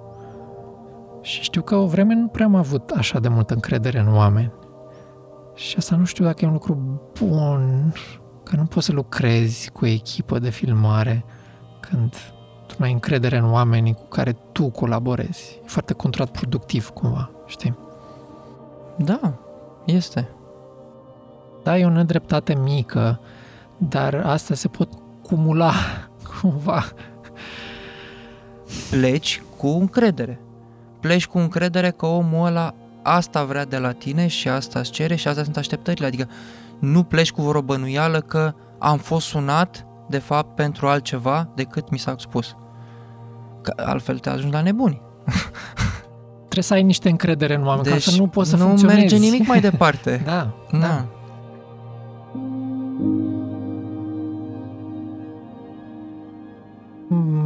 Și 1.21 1.41
știu 1.41 1.61
că 1.61 1.75
o 1.75 1.85
vreme 1.85 2.13
nu 2.13 2.27
prea 2.27 2.45
am 2.45 2.55
avut 2.55 2.89
așa 2.89 3.19
de 3.19 3.27
multă 3.27 3.53
încredere 3.53 3.99
în 3.99 4.15
oameni. 4.15 4.53
Și 5.55 5.75
asta 5.77 5.95
nu 5.95 6.05
știu 6.05 6.25
dacă 6.25 6.45
e 6.45 6.47
un 6.47 6.53
lucru 6.53 7.01
bun, 7.19 7.93
că 8.51 8.57
nu 8.57 8.65
poți 8.65 8.85
să 8.85 8.91
lucrezi 8.91 9.69
cu 9.69 9.85
o 9.85 9.87
echipă 9.87 10.39
de 10.39 10.49
filmare 10.49 11.25
când 11.79 12.15
tu 12.67 12.75
nu 12.77 12.85
ai 12.85 12.91
încredere 12.91 13.37
în 13.37 13.51
oamenii 13.51 13.93
cu 13.93 14.05
care 14.07 14.37
tu 14.51 14.69
colaborezi. 14.69 15.59
E 15.63 15.67
foarte 15.67 15.93
contraproductiv 15.93 16.89
cumva, 16.89 17.29
știi? 17.45 17.77
Da, 18.97 19.33
este. 19.85 20.29
Da, 21.63 21.77
e 21.77 21.85
o 21.85 21.89
nedreptate 21.89 22.55
mică, 22.55 23.19
dar 23.77 24.13
asta 24.25 24.53
se 24.53 24.67
pot 24.67 24.89
cumula 25.23 25.73
cumva. 26.41 26.83
Pleci 28.89 29.41
cu 29.57 29.67
încredere. 29.67 30.39
Pleci 30.99 31.27
cu 31.27 31.37
încredere 31.37 31.89
că 31.91 32.05
omul 32.05 32.45
ăla 32.45 32.73
asta 33.03 33.43
vrea 33.43 33.65
de 33.65 33.77
la 33.77 33.91
tine 33.91 34.27
și 34.27 34.49
asta 34.49 34.79
îți 34.79 34.91
cere 34.91 35.15
și 35.15 35.27
astea 35.27 35.43
sunt 35.43 35.57
așteptările. 35.57 36.05
Adică 36.05 36.27
nu 36.81 37.03
pleci 37.03 37.31
cu 37.31 37.41
vreo 37.41 37.61
bănuială 37.61 38.19
că 38.19 38.53
am 38.79 38.97
fost 38.97 39.27
sunat, 39.27 39.85
de 40.09 40.17
fapt, 40.17 40.55
pentru 40.55 40.87
altceva 40.87 41.49
decât 41.55 41.89
mi 41.89 41.99
s-a 41.99 42.15
spus. 42.17 42.55
Că 43.61 43.73
altfel 43.75 44.19
te 44.19 44.29
ajungi 44.29 44.55
la 44.55 44.61
nebuni. 44.61 45.01
Trebuie 46.49 46.63
să 46.63 46.73
ai 46.73 46.83
niște 46.83 47.09
încredere 47.09 47.55
în 47.55 47.65
oameni, 47.65 47.83
deci, 47.83 48.05
ca 48.05 48.11
să 48.11 48.17
nu 48.17 48.27
poți 48.27 48.49
să 48.49 48.55
nu 48.55 48.65
funcționezi. 48.65 48.99
merge 48.99 49.17
nimic 49.17 49.47
mai 49.47 49.59
departe. 49.59 50.21
da, 50.25 50.53
da. 50.71 50.77
da. 50.77 51.05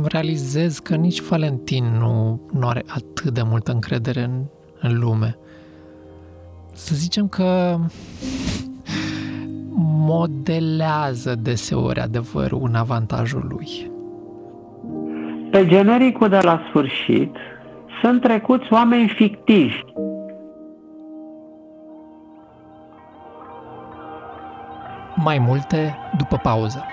realizez 0.08 0.80
că 0.80 0.96
nici 0.96 1.22
Valentin 1.22 1.86
nu, 1.86 2.42
nu 2.52 2.68
are 2.68 2.84
atât 2.88 3.34
de 3.34 3.42
multă 3.42 3.72
încredere 3.72 4.24
în, 4.24 4.44
în 4.80 5.00
lume. 5.00 5.38
Să 6.74 6.96
zicem 6.96 7.28
că 7.28 7.80
modelează 10.08 11.36
deseori 11.36 12.00
adevărul 12.00 12.62
în 12.64 12.76
avantajul 12.76 13.46
lui. 13.50 13.92
Pe 15.52 15.68
genericul 15.68 16.30
de 16.30 16.40
la 16.42 16.62
sfârșit 16.70 17.36
sunt 18.02 18.22
trecuți 18.22 18.74
oameni 18.74 19.08
fictivi. 19.08 19.76
Mai 25.16 25.40
multe 25.40 25.96
după 26.18 26.38
pauză. 26.38 26.84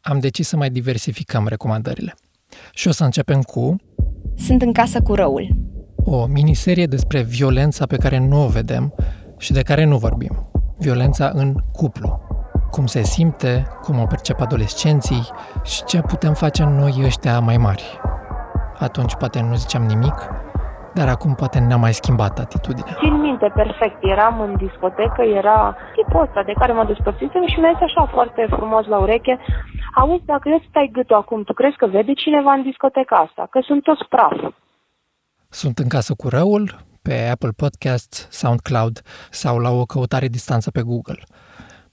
Am 0.00 0.18
decis 0.18 0.48
să 0.48 0.56
mai 0.56 0.70
diversificăm 0.70 1.46
recomandările. 1.48 2.14
Și 2.74 2.88
o 2.88 2.90
să 2.90 3.04
începem 3.04 3.40
cu 3.40 3.76
Sunt 4.36 4.62
în 4.62 4.72
casă 4.72 5.00
cu 5.02 5.14
răul. 5.14 5.48
o 6.04 6.26
miniserie 6.26 6.86
despre 6.86 7.22
violența 7.22 7.86
pe 7.86 7.96
care 7.96 8.18
nu 8.18 8.44
o 8.44 8.46
vedem 8.48 8.94
și 9.44 9.52
de 9.52 9.62
care 9.62 9.84
nu 9.84 9.96
vorbim. 9.96 10.34
Violența 10.78 11.26
în 11.34 11.48
cuplu. 11.72 12.10
Cum 12.70 12.86
se 12.86 13.02
simte, 13.02 13.66
cum 13.84 13.98
o 13.98 14.06
percep 14.06 14.40
adolescenții 14.40 15.24
și 15.64 15.84
ce 15.84 16.00
putem 16.00 16.34
face 16.44 16.64
noi 16.64 16.94
ăștia 17.04 17.40
mai 17.40 17.56
mari. 17.56 17.84
Atunci 18.78 19.14
poate 19.14 19.40
nu 19.40 19.54
ziceam 19.54 19.82
nimic, 19.82 20.16
dar 20.94 21.08
acum 21.08 21.34
poate 21.34 21.58
ne-a 21.58 21.76
mai 21.76 21.92
schimbat 21.92 22.38
atitudinea. 22.38 22.96
Țin 22.98 23.20
minte 23.20 23.48
perfect, 23.54 23.98
eram 24.00 24.40
în 24.40 24.56
discotecă, 24.56 25.22
era 25.22 25.76
tipul 25.96 26.22
ăsta 26.26 26.42
de 26.42 26.52
care 26.60 26.72
mă 26.72 26.84
despărțisem 26.84 27.46
și 27.46 27.58
mi-a 27.60 27.72
zis 27.72 27.82
așa 27.82 28.04
foarte 28.06 28.46
frumos 28.50 28.86
la 28.86 28.98
ureche, 28.98 29.38
auzi, 29.94 30.24
dacă 30.24 30.48
eu 30.48 30.62
stai 30.68 30.90
gâtul 30.92 31.16
acum, 31.16 31.42
tu 31.42 31.52
crezi 31.52 31.76
că 31.76 31.86
vede 31.86 32.12
cineva 32.12 32.52
în 32.52 32.62
discoteca 32.62 33.16
asta? 33.16 33.46
Că 33.50 33.58
sunt 33.62 33.82
toți 33.82 34.04
praf. 34.08 34.36
Sunt 35.48 35.78
în 35.78 35.88
casă 35.88 36.14
cu 36.14 36.28
răul, 36.28 36.66
pe 37.02 37.28
Apple 37.28 37.50
Podcasts, 37.56 38.28
SoundCloud 38.30 39.02
sau 39.30 39.58
la 39.58 39.70
o 39.70 39.84
căutare 39.84 40.28
distanță 40.28 40.70
pe 40.70 40.82
Google. 40.82 41.22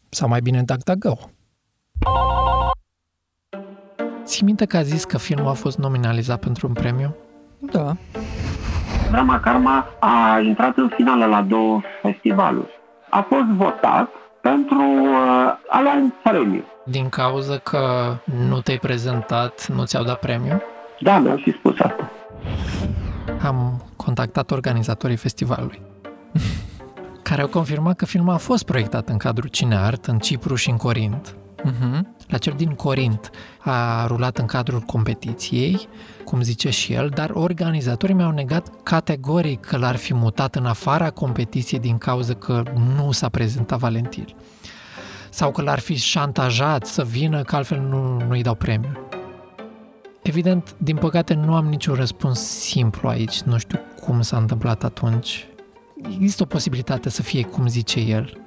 Sau 0.09 0.27
mai 0.27 0.39
bine 0.39 0.63
DuckDuckGo. 0.63 1.29
Ții 4.23 4.45
minte 4.45 4.65
că 4.65 4.77
a 4.77 4.81
zis 4.81 5.03
că 5.03 5.17
filmul 5.17 5.49
a 5.49 5.53
fost 5.53 5.77
nominalizat 5.77 6.39
pentru 6.39 6.67
un 6.67 6.73
premiu? 6.73 7.15
Da. 7.59 7.95
Drama 9.11 9.39
Karma 9.39 9.85
a 9.99 10.39
intrat 10.39 10.77
în 10.77 10.91
finală 10.95 11.25
la 11.25 11.41
două 11.41 11.81
festivaluri. 12.01 12.79
A 13.09 13.21
fost 13.21 13.45
votat 13.45 14.09
pentru 14.41 14.81
uh, 14.81 15.57
a 15.69 15.81
lua 15.81 15.93
un 15.95 16.11
premiu. 16.23 16.63
Din 16.85 17.09
cauza 17.09 17.57
că 17.57 18.13
nu 18.47 18.61
te-ai 18.61 18.77
prezentat, 18.77 19.67
nu 19.67 19.85
ți-au 19.85 20.03
dat 20.03 20.19
premiu? 20.19 20.61
Da, 20.99 21.17
mi-au 21.17 21.37
și 21.37 21.51
spus 21.51 21.79
asta. 21.79 22.11
Am 23.45 23.81
contactat 24.03 24.51
organizatorii 24.51 25.15
festivalului, 25.15 25.81
care 27.27 27.41
au 27.41 27.47
confirmat 27.47 27.95
că 27.95 28.05
filmul 28.05 28.33
a 28.33 28.37
fost 28.37 28.63
proiectat 28.63 29.09
în 29.09 29.17
cadrul 29.17 29.49
Cineart, 29.49 30.05
în 30.05 30.19
Cipru 30.19 30.55
și 30.55 30.69
în 30.69 30.77
Corint, 30.77 31.35
Uh-huh. 31.65 32.01
La 32.27 32.37
cel 32.37 32.53
din 32.57 32.69
Corint 32.69 33.29
a 33.59 34.05
rulat 34.05 34.37
în 34.37 34.45
cadrul 34.45 34.79
competiției, 34.79 35.87
cum 36.23 36.41
zice 36.41 36.69
și 36.69 36.93
el, 36.93 37.09
dar 37.13 37.29
organizatorii 37.33 38.15
mi-au 38.15 38.31
negat 38.31 38.83
categoric 38.83 39.65
că 39.65 39.77
l-ar 39.77 39.95
fi 39.95 40.13
mutat 40.13 40.55
în 40.55 40.65
afara 40.65 41.09
competiției 41.09 41.79
din 41.79 41.97
cauza 41.97 42.33
că 42.33 42.63
nu 42.95 43.11
s-a 43.11 43.29
prezentat 43.29 43.79
Valentin. 43.79 44.27
Sau 45.29 45.51
că 45.51 45.61
l-ar 45.61 45.79
fi 45.79 45.95
șantajat 45.95 46.85
să 46.85 47.03
vină, 47.03 47.41
că 47.41 47.55
altfel 47.55 47.79
nu, 47.79 48.21
nu-i 48.27 48.41
dau 48.41 48.55
premiu. 48.55 49.08
Evident, 50.29 50.75
din 50.77 50.95
păcate 50.95 51.33
nu 51.33 51.55
am 51.55 51.65
niciun 51.65 51.95
răspuns 51.95 52.39
simplu 52.39 53.09
aici, 53.09 53.41
nu 53.41 53.57
știu 53.57 53.79
cum 54.01 54.21
s-a 54.21 54.37
întâmplat 54.37 54.83
atunci. 54.83 55.47
Există 56.13 56.43
o 56.43 56.45
posibilitate 56.45 57.09
să 57.09 57.21
fie 57.21 57.43
cum 57.43 57.67
zice 57.67 57.99
el, 57.99 58.41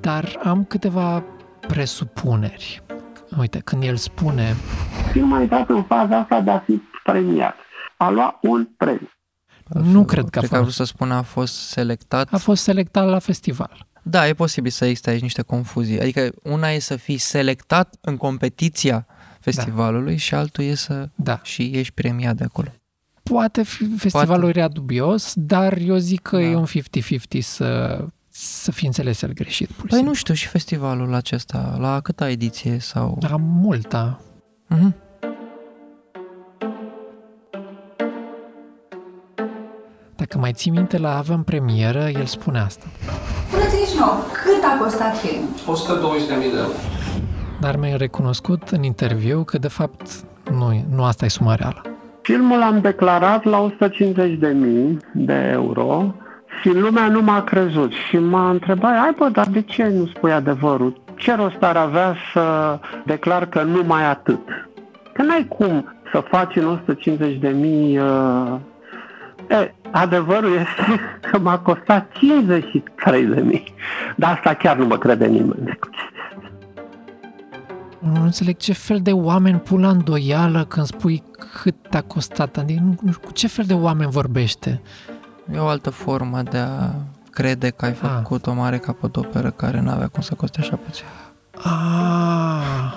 dar 0.00 0.40
am 0.44 0.64
câteva 0.64 1.24
presupuneri. 1.60 2.82
Uite, 3.38 3.58
când 3.58 3.82
el 3.82 3.96
spune... 3.96 4.56
Filmul 5.12 5.38
a 5.38 5.40
intrat 5.40 5.68
în 5.68 5.82
faza 5.82 6.18
asta 6.18 6.40
de 6.40 6.50
a 6.50 6.58
fi 6.58 6.80
premiat. 7.04 7.54
A 7.96 8.10
luat 8.10 8.38
un 8.42 8.68
premiu. 8.76 9.10
Nu 9.68 10.04
cred 10.04 10.28
că 10.30 10.38
a 10.38 10.40
cred 10.40 10.50
că 10.50 10.56
a 10.56 10.60
vrut 10.60 10.74
fost. 10.74 10.76
să 10.76 10.94
spună 10.94 11.14
a 11.14 11.22
fost 11.22 11.54
selectat. 11.54 12.28
A 12.32 12.38
fost 12.38 12.62
selectat 12.62 13.08
la 13.08 13.18
festival. 13.18 13.86
Da, 14.02 14.28
e 14.28 14.34
posibil 14.34 14.70
să 14.70 14.84
existe 14.84 15.10
aici 15.10 15.22
niște 15.22 15.42
confuzii. 15.42 16.00
Adică 16.00 16.30
una 16.42 16.70
e 16.70 16.78
să 16.78 16.96
fii 16.96 17.18
selectat 17.18 17.96
în 18.00 18.16
competiția 18.16 19.06
festivalului 19.52 20.16
și 20.16 20.34
altul 20.34 20.64
e 20.64 20.74
să 20.74 21.08
Da. 21.14 21.40
și 21.42 21.70
ești 21.74 21.92
premiat 21.92 22.36
de 22.36 22.44
acolo. 22.44 22.68
Poate 23.22 23.62
fi 23.62 23.96
festivalul 23.96 24.48
era 24.48 24.68
dubios, 24.68 25.32
dar 25.36 25.76
eu 25.78 25.96
zic 25.96 26.20
că 26.22 26.36
Da. 26.36 26.42
e 26.42 26.54
un 26.56 26.64
50-50 26.66 27.44
să, 27.44 27.98
să 28.30 28.70
fi 28.72 28.86
înțeles 28.86 29.22
el 29.22 29.32
greșit. 29.32 29.66
Pur 29.66 29.74
și 29.76 29.80
Păi 29.80 29.90
simplu. 29.90 30.08
nu 30.08 30.14
știu, 30.14 30.34
și 30.34 30.46
festivalul 30.46 31.14
acesta, 31.14 31.76
la 31.80 32.00
câta 32.00 32.30
ediție 32.30 32.78
sau... 32.78 33.18
La 33.28 33.36
multa. 33.36 34.20
Mhm. 34.66 34.94
Dacă 40.16 40.38
mai 40.38 40.52
ții 40.52 40.70
minte, 40.70 40.98
la 40.98 41.16
Avem 41.16 41.42
Premieră, 41.42 42.08
el 42.08 42.26
spune 42.26 42.58
asta. 42.58 42.86
Spuneți 43.48 43.98
nou, 43.98 44.12
cât 44.32 44.62
a 44.62 44.82
costat 44.84 45.16
filmul? 45.18 45.48
120.000 45.66 46.50
de 46.52 46.58
euro. 46.58 46.72
Dar 47.60 47.76
mi-a 47.76 47.96
recunoscut 47.96 48.68
în 48.68 48.82
interviu 48.82 49.42
că, 49.42 49.58
de 49.58 49.68
fapt, 49.68 50.02
nu, 50.50 50.84
nu 50.94 51.04
asta 51.04 51.24
e 51.24 51.28
suma 51.28 51.54
reală. 51.54 51.82
Filmul 52.22 52.62
am 52.62 52.80
declarat 52.80 53.44
la 53.44 53.70
150.000 53.70 54.96
de 55.12 55.48
euro 55.52 56.14
și 56.60 56.68
lumea 56.68 57.08
nu 57.08 57.22
m-a 57.22 57.42
crezut 57.42 57.92
și 57.92 58.18
m-a 58.18 58.50
întrebat, 58.50 59.04
ai 59.04 59.14
bă, 59.18 59.28
dar 59.28 59.46
de 59.46 59.62
ce 59.62 59.88
nu 59.88 60.06
spui 60.06 60.32
adevărul? 60.32 61.00
Ce 61.14 61.34
rost 61.34 61.62
ar 61.62 61.76
avea 61.76 62.16
să 62.32 62.78
declar 63.04 63.46
că 63.46 63.62
nu 63.62 63.82
mai 63.86 64.04
atât? 64.04 64.40
Că 65.12 65.22
n-ai 65.22 65.46
cum 65.48 65.94
să 66.12 66.22
faci 66.28 66.56
în 66.56 66.80
150.000 67.34 67.38
de 67.40 67.48
mii 67.48 67.98
uh... 67.98 68.54
E, 69.48 69.74
adevărul 69.90 70.52
este 70.52 71.00
că 71.30 71.38
m-a 71.38 71.58
costat 71.58 72.12
53 72.12 73.24
de 73.24 73.40
mii. 73.40 73.74
Dar 74.16 74.32
asta 74.32 74.54
chiar 74.54 74.76
nu 74.76 74.86
mă 74.86 74.98
crede 74.98 75.26
nimeni. 75.26 75.78
Nu 78.12 78.22
înțeleg 78.22 78.56
ce 78.56 78.72
fel 78.72 78.98
de 79.02 79.12
oameni 79.12 79.58
pun 79.58 79.80
la 79.80 79.88
îndoială 79.88 80.64
când 80.64 80.86
spui 80.86 81.22
cât 81.62 81.94
a 81.94 82.00
costat. 82.02 82.56
Adică, 82.56 82.80
nu, 82.82 82.94
nu, 83.02 83.12
cu 83.24 83.32
ce 83.32 83.46
fel 83.46 83.64
de 83.64 83.74
oameni 83.74 84.10
vorbește? 84.10 84.80
E 85.54 85.58
o 85.58 85.66
altă 85.66 85.90
formă 85.90 86.42
de 86.42 86.58
a 86.58 86.90
crede 87.30 87.70
că 87.70 87.84
ai 87.84 87.90
Ah. 87.90 87.96
făcut 87.96 88.46
o 88.46 88.52
mare 88.52 88.78
capodoperă 88.78 89.50
care 89.50 89.80
nu 89.80 89.90
avea 89.90 90.08
cum 90.08 90.22
să 90.22 90.34
coste 90.34 90.60
așa 90.60 90.76
puțin. 90.76 91.04
Ah, 91.64 92.94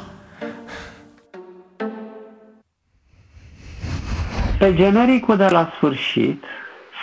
Pe 4.60 4.74
genericul 4.76 5.38
de 5.38 5.48
la 5.48 5.72
sfârșit 5.76 6.44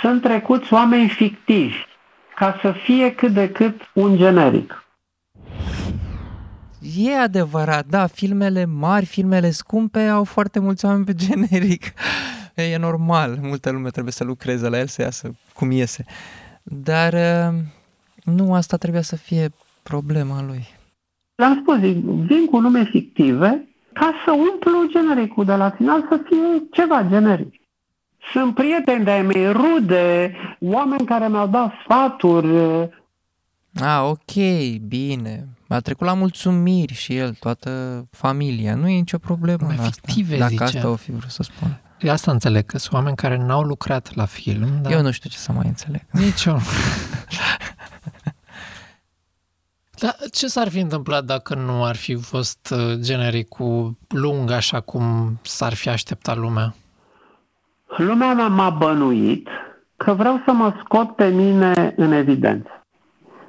sunt 0.02 0.22
trecuți 0.22 0.72
oameni 0.72 1.08
fictivi 1.08 1.76
ca 2.34 2.58
să 2.62 2.72
fie 2.72 3.14
cât 3.14 3.32
de 3.32 3.48
cât 3.50 3.80
un 3.92 4.16
generic. 4.16 4.85
E 6.94 7.18
adevărat, 7.18 7.86
da, 7.86 8.06
filmele 8.06 8.64
mari, 8.64 9.04
filmele 9.04 9.50
scumpe 9.50 10.00
au 10.00 10.24
foarte 10.24 10.58
mulți 10.58 10.84
oameni 10.84 11.04
pe 11.04 11.14
generic. 11.14 11.84
E 12.54 12.76
normal, 12.76 13.38
multă 13.42 13.70
lume 13.70 13.90
trebuie 13.90 14.12
să 14.12 14.24
lucreze 14.24 14.68
la 14.68 14.78
el 14.78 14.86
să 14.86 15.02
iasă 15.02 15.34
cum 15.54 15.70
iese. 15.70 16.04
Dar 16.62 17.12
uh, 17.12 17.58
nu 18.24 18.54
asta 18.54 18.76
trebuia 18.76 19.02
să 19.02 19.16
fie 19.16 19.48
problema 19.82 20.42
lui. 20.42 20.66
Le-am 21.34 21.58
spus, 21.60 21.78
zic, 21.78 21.96
vin 22.04 22.46
cu 22.46 22.58
nume 22.58 22.84
fictive 22.84 23.68
ca 23.92 24.12
să 24.24 24.32
umplu 24.32 24.88
genericul 24.88 25.44
de 25.44 25.54
la 25.54 25.70
final 25.70 26.06
să 26.10 26.20
fie 26.28 26.68
ceva 26.70 27.06
generic. 27.08 27.54
Sunt 28.32 28.54
prieteni 28.54 29.04
de-ai 29.04 29.22
mei, 29.22 29.52
rude, 29.52 30.34
oameni 30.60 31.06
care 31.06 31.28
mi-au 31.28 31.46
dat 31.46 31.72
sfaturi. 31.82 32.48
Ah, 33.80 34.02
ok, 34.02 34.32
bine. 34.88 35.48
A 35.68 35.80
trecut 35.80 36.06
la 36.06 36.12
mulțumiri 36.14 36.94
și 36.94 37.16
el, 37.16 37.34
toată 37.34 38.04
familia. 38.10 38.74
Nu 38.74 38.88
e 38.88 38.94
nicio 38.96 39.18
problemă 39.18 39.66
Mai 39.66 39.76
în 39.76 39.82
asta. 39.84 40.00
fictive, 40.04 40.36
Dacă 40.38 40.50
zice. 40.50 40.64
asta 40.64 40.88
o 40.88 40.96
fi 40.96 41.10
vrut 41.10 41.30
să 41.30 41.42
spun. 41.42 41.80
de 41.98 42.10
asta 42.10 42.30
înțeleg, 42.30 42.66
că 42.66 42.78
sunt 42.78 42.92
oameni 42.94 43.16
care 43.16 43.36
n-au 43.36 43.62
lucrat 43.62 44.14
la 44.14 44.24
film. 44.24 44.68
Dar 44.82 44.92
Eu 44.92 45.02
nu 45.02 45.10
știu 45.10 45.30
ce 45.30 45.36
să 45.38 45.52
mai 45.52 45.66
înțeleg. 45.66 46.02
Nici 46.10 46.44
eu. 46.44 46.60
Dar 50.00 50.16
ce 50.32 50.46
s-ar 50.46 50.68
fi 50.68 50.78
întâmplat 50.78 51.24
dacă 51.24 51.54
nu 51.54 51.84
ar 51.84 51.96
fi 51.96 52.14
fost 52.14 52.74
uh, 52.76 52.94
genericul 53.00 53.98
lung 54.08 54.50
așa 54.50 54.80
cum 54.80 55.38
s-ar 55.42 55.74
fi 55.74 55.88
așteptat 55.88 56.36
lumea? 56.36 56.74
Lumea 57.96 58.32
mea 58.34 58.46
m-a 58.46 58.70
bănuit 58.70 59.48
că 59.96 60.12
vreau 60.12 60.42
să 60.46 60.52
mă 60.52 60.74
scot 60.84 61.14
pe 61.14 61.26
mine 61.28 61.94
în 61.96 62.12
evidență. 62.12 62.85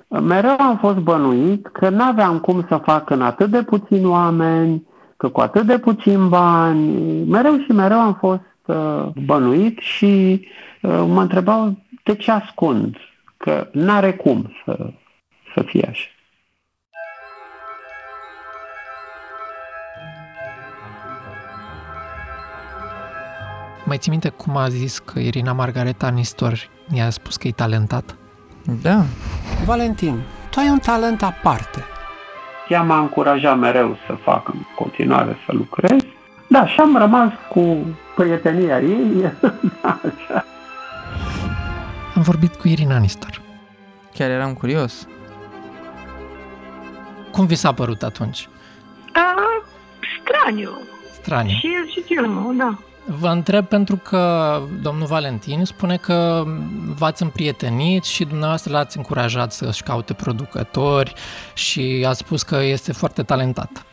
Mereu 0.08 0.56
am 0.60 0.78
fost 0.78 0.98
bănuit 0.98 1.68
că 1.68 1.90
n-aveam 1.90 2.40
cum 2.40 2.66
să 2.68 2.78
fac 2.78 3.10
în 3.10 3.22
atât 3.22 3.50
de 3.50 3.64
puțini 3.64 4.06
oameni, 4.06 4.88
că 5.18 5.30
cu 5.30 5.42
atât 5.42 5.66
de 5.66 5.80
puțin 5.80 6.30
bani. 6.30 7.24
Mereu 7.24 7.58
și 7.58 7.72
mereu 7.72 8.00
am 8.00 8.14
fost 8.14 8.42
uh, 8.66 9.08
bănuit 9.26 9.78
și 9.80 10.46
uh, 10.82 11.04
mă 11.08 11.22
întrebau 11.22 11.78
de 12.04 12.16
ce 12.16 12.32
ascund, 12.32 12.96
că 13.38 13.68
n-are 13.72 14.14
cum 14.14 14.52
să, 14.66 14.90
să 15.54 15.62
fie 15.66 15.88
așa. 15.90 16.10
Mai 23.86 23.98
ții 23.98 24.12
minte 24.12 24.30
cum 24.30 24.58
a 24.58 24.68
zis 24.68 25.00
că 25.00 25.20
Irina 25.20 25.54
Margareta 25.54 26.10
Nistor 26.10 26.70
i-a 26.94 27.10
spus 27.10 27.38
că 27.38 27.48
e 27.48 27.52
talentat? 27.52 28.18
Da, 28.82 29.04
Valentin, 29.66 30.22
tu 30.50 30.60
ai 30.60 30.70
un 30.70 30.80
talent 30.80 31.24
aparte. 31.24 31.84
Ea 32.68 32.82
m-a 32.82 33.00
încurajat 33.00 33.58
mereu 33.58 33.98
să 34.08 34.14
fac 34.24 34.48
în 34.48 34.60
continuare 34.76 35.38
să 35.46 35.52
lucrez. 35.54 36.00
Da, 36.50 36.68
și 36.68 36.80
am 36.80 36.98
rămas 36.98 37.32
cu 37.50 37.78
prietenia 38.16 38.80
ei. 38.80 39.22
da, 39.82 40.00
așa. 40.04 40.46
Am 42.16 42.22
vorbit 42.22 42.56
cu 42.56 42.68
Irina 42.68 42.98
Nistor. 42.98 43.42
chiar 44.14 44.30
eram 44.30 44.54
curios. 44.54 45.08
Cum 47.32 47.46
vi 47.46 47.56
s-a 47.56 47.74
părut 47.74 48.04
atunci? 48.04 48.50
Da, 49.14 49.36
straniu. 50.22 50.70
Straniu. 51.22 51.50
Și 51.52 51.68
el 51.76 51.90
și 51.90 52.02
filmul, 52.02 52.58
da. 52.58 52.78
Vă 53.10 53.28
întreb 53.28 53.66
pentru 53.66 53.96
că 53.96 54.22
domnul 54.82 55.08
Valentin 55.08 55.66
spune 55.66 55.98
că 55.98 56.44
v-ați 57.00 57.24
împrietenit 57.24 58.04
și 58.04 58.26
dumneavoastră 58.26 58.72
l-ați 58.72 58.98
încurajat 58.98 59.52
să-și 59.52 59.84
caute 59.84 60.14
producători 60.14 61.14
și 61.54 62.06
a 62.08 62.14
spus 62.14 62.44
că 62.44 62.56
este 62.56 62.92
foarte 62.94 63.24
talentat. 63.24 63.86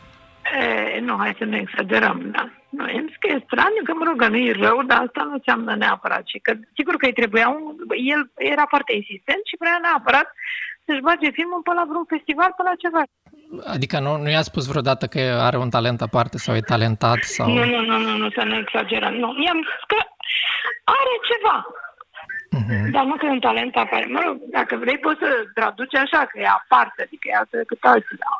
E, 0.59 0.99
nu, 0.99 1.15
hai 1.17 1.35
să 1.37 1.45
nu 1.45 1.55
exagerăm, 1.55 2.17
da. 2.35 2.49
Nu, 2.69 2.83
am 2.83 3.05
zis 3.07 3.17
că 3.19 3.27
e 3.27 3.47
straniu, 3.49 3.83
că 3.83 3.93
mă 3.93 4.03
rog, 4.07 4.17
că 4.21 4.27
nu 4.27 4.37
e 4.37 4.61
rău, 4.65 4.77
dar 4.89 4.99
asta 5.05 5.21
nu 5.23 5.33
înseamnă 5.39 5.75
neapărat. 5.75 6.23
Și 6.31 6.37
că, 6.45 6.51
sigur 6.77 6.95
că 6.97 7.05
îi 7.05 7.19
trebuia 7.21 7.47
un... 7.55 7.63
El 8.13 8.21
era 8.53 8.65
foarte 8.73 8.93
insistent 9.01 9.41
și 9.49 9.61
vrea 9.63 9.77
neapărat 9.81 10.27
să-și 10.85 11.05
bage 11.07 11.29
filmul 11.39 11.61
pe 11.63 11.73
la 11.79 11.85
vreun 11.89 12.07
festival, 12.15 12.51
pe 12.57 12.63
la 12.69 12.75
ceva. 12.83 13.01
Adică 13.65 13.99
nu, 13.99 14.17
nu 14.17 14.29
i-a 14.29 14.41
spus 14.41 14.65
vreodată 14.67 15.05
că 15.07 15.19
are 15.41 15.57
un 15.57 15.69
talent 15.69 16.01
aparte 16.01 16.37
sau 16.37 16.55
e 16.55 16.59
talentat 16.59 17.19
sau... 17.21 17.47
Nu, 17.53 17.63
nu, 17.65 17.79
nu, 17.89 17.97
nu, 17.99 18.17
nu, 18.17 18.29
să 18.29 18.41
nu 18.45 18.55
exagerăm. 18.57 19.13
Nu, 19.13 19.27
i-am 19.45 19.59
zis 19.69 19.81
că 19.87 19.97
are 20.83 21.13
ceva, 21.31 21.57
Mhm. 22.59 22.91
dar 22.91 23.03
nu 23.05 23.15
că 23.15 23.25
e 23.25 23.29
un 23.29 23.39
talent 23.39 23.75
apare. 23.75 24.05
Mă 24.11 24.19
rog, 24.25 24.35
dacă 24.51 24.75
vrei 24.83 24.97
poți 24.97 25.19
să 25.19 25.29
traduci 25.53 25.95
așa, 25.95 26.17
că 26.31 26.39
e 26.39 26.45
aparte, 26.61 26.99
adică 27.05 27.25
e 27.31 27.35
altă 27.37 27.57
decât 27.57 27.77
alții, 27.81 28.17
da. 28.25 28.33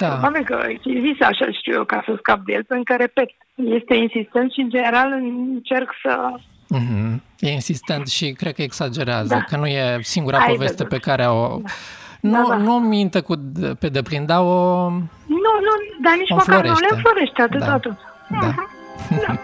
Da. 0.00 0.08
Probabil 0.12 0.44
că 0.44 0.56
e 0.84 1.00
zis 1.08 1.20
așa, 1.20 1.46
știu 1.60 1.72
eu, 1.74 1.84
ca 1.84 2.02
să 2.06 2.14
scap 2.18 2.40
de 2.44 2.52
el, 2.52 2.64
pentru 2.64 2.84
că, 2.94 3.02
repet, 3.02 3.30
este 3.54 3.94
insistent 3.94 4.52
și, 4.52 4.60
în 4.60 4.70
general, 4.70 5.08
încerc 5.12 5.90
să... 6.02 6.12
Mhm. 6.68 7.22
E 7.38 7.48
insistent 7.50 8.06
și 8.08 8.32
cred 8.32 8.54
că 8.54 8.62
exagerează, 8.62 9.34
Da. 9.34 9.40
că 9.48 9.56
nu 9.56 9.66
e 9.66 9.98
singura 10.00 10.38
Ai 10.38 10.46
poveste 10.52 10.82
văzut. 10.82 10.88
pe 10.88 10.98
care 11.10 11.26
o... 11.26 11.60
Da. 12.24 12.28
Nu, 12.38 12.48
Da, 12.48 12.48
da. 12.48 12.56
nu 12.56 12.72
minte 12.78 13.20
cu, 13.20 13.34
pe 13.78 13.88
deplin, 13.88 14.26
dar 14.26 14.40
o... 14.40 14.88
Nu, 15.26 15.52
nu, 15.66 15.72
dar 16.02 16.14
nici 16.18 16.30
O 16.30 16.34
măcar 16.34 16.54
nu 16.56 16.62
le 16.62 16.68
înflorește. 16.68 16.94
înflorește 16.94 17.42
atât, 17.42 17.60
Da. 17.60 17.72
atât. 17.72 17.96
Da. 18.40 18.54
Da. 19.26 19.38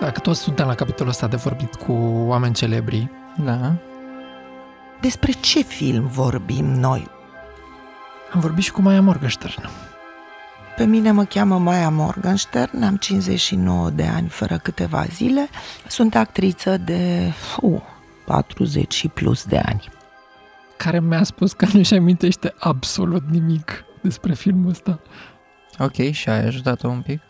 Dacă 0.00 0.20
toți 0.20 0.40
suntem 0.40 0.66
la 0.66 0.74
capitolul 0.74 1.10
ăsta 1.10 1.26
de 1.26 1.36
vorbit 1.36 1.74
cu 1.74 1.92
oameni 2.26 2.54
celebri, 2.54 3.08
Da. 3.44 3.72
Despre 5.00 5.32
ce 5.32 5.62
film 5.62 6.06
vorbim 6.06 6.64
noi? 6.64 7.06
am 8.34 8.40
vorbit 8.40 8.64
și 8.64 8.72
cu 8.72 8.82
Maia 8.82 9.00
Morgenstern. 9.02 9.68
Pe 10.76 10.84
mine 10.84 11.10
mă 11.10 11.24
cheamă 11.24 11.58
Maia 11.58 11.90
Morgenstern, 11.90 12.82
am 12.82 12.96
59 12.96 13.90
de 13.90 14.04
ani 14.06 14.28
fără 14.28 14.58
câteva 14.58 15.04
zile. 15.04 15.48
Sunt 15.88 16.14
actriță 16.14 16.76
de 16.76 17.32
uh, 17.60 17.80
40 18.24 18.94
și 18.94 19.08
plus 19.08 19.44
de 19.44 19.58
ani. 19.58 19.88
care 20.76 21.00
mi-a 21.00 21.22
spus 21.22 21.52
că 21.52 21.66
nu-și 21.72 21.94
amintește 21.94 22.54
absolut 22.58 23.22
nimic 23.30 23.84
despre 24.02 24.34
filmul 24.34 24.70
ăsta. 24.70 25.00
Ok, 25.78 26.10
și 26.10 26.28
ai 26.28 26.46
ajutat-o 26.46 26.88
un 26.88 27.00
pic? 27.02 27.20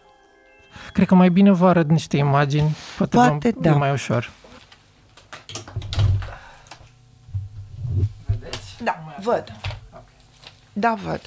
Cred 0.92 1.06
că 1.06 1.14
mai 1.14 1.28
bine 1.30 1.50
vă 1.50 1.68
arăt 1.68 1.88
niște 1.88 2.16
imagini, 2.16 2.76
poate, 2.96 3.16
Poate, 3.16 3.50
vă, 3.54 3.60
da. 3.60 3.70
e 3.70 3.74
mai 3.74 3.92
ușor. 3.92 4.30
Da, 8.84 9.02
văd. 9.22 9.52
Da, 10.72 10.94
văd. 11.04 11.20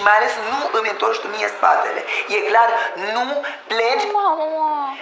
Și 0.00 0.06
mai 0.08 0.18
ales 0.20 0.34
nu 0.52 0.60
îmi 0.78 0.92
întorci 0.94 1.22
tu 1.22 1.28
mie 1.34 1.48
spatele. 1.56 2.00
E 2.36 2.38
clar, 2.50 2.70
nu 3.14 3.24
pleci. 3.70 4.06
Mamă, 4.20 4.46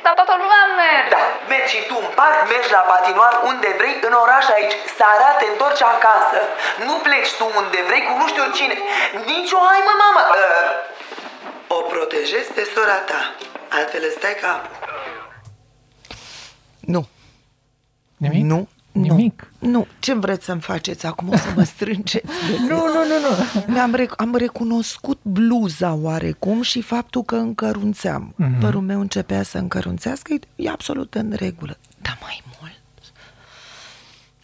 dar 0.04 0.12
toată 0.18 0.34
lumea 0.42 0.62
merge. 0.80 1.10
Da, 1.14 1.22
mergi 1.52 1.72
și 1.74 1.80
tu 1.88 1.96
în 2.04 2.08
parc, 2.18 2.38
mergi 2.52 2.70
la 2.76 2.82
patinoar 2.90 3.34
unde 3.50 3.68
vrei, 3.78 3.94
în 4.08 4.14
oraș 4.24 4.46
aici. 4.56 4.74
Seara 4.96 5.30
te 5.38 5.46
întorci 5.52 5.82
acasă. 5.94 6.40
Nu 6.86 6.94
pleci 7.06 7.32
tu 7.38 7.44
unde 7.60 7.80
vrei 7.88 8.02
cu 8.06 8.12
nu 8.20 8.26
știu 8.32 8.44
cine. 8.58 8.74
Nici 9.30 9.52
o 9.58 9.60
hai, 9.68 9.80
mă, 9.86 9.94
mamă. 10.02 10.22
Uh, 10.42 10.70
o 11.76 11.78
protejezi 11.90 12.50
pe 12.56 12.62
sora 12.74 12.98
ta. 13.08 13.20
Altfel 13.76 14.02
îți 14.06 14.16
stai 14.18 14.36
capul. 14.42 14.76
Nu. 16.94 17.02
Nimic? 18.22 18.42
Nu. 18.52 18.60
Nimic? 19.00 19.52
Nu. 19.58 19.68
nu. 19.70 19.86
Ce 19.98 20.14
vreți 20.14 20.44
să-mi 20.44 20.60
faceți 20.60 21.06
acum? 21.06 21.28
O 21.28 21.36
să 21.36 21.52
mă 21.56 21.62
strângeți? 21.62 22.26
De 22.26 22.56
Nu, 22.68 22.76
nu, 22.76 22.92
nu, 22.92 23.20
nu. 23.64 23.72
Mi-am 23.72 23.94
rec- 23.96 24.16
am 24.16 24.34
recunoscut 24.34 25.18
bluza 25.22 25.94
oarecum 25.94 26.62
și 26.62 26.80
faptul 26.82 27.22
că 27.22 27.36
încărunțeam. 27.36 28.32
Mhm. 28.36 28.56
Mm-hmm. 28.56 28.60
Părul 28.60 28.80
meu 28.80 29.00
începea 29.00 29.42
să 29.42 29.58
încărunțească, 29.58 30.32
e- 30.32 30.62
e 30.62 30.70
absolut 30.70 31.14
în 31.14 31.32
regulă. 31.36 31.78
Dar 32.02 32.18
mai 32.22 32.42
mult, 32.60 32.72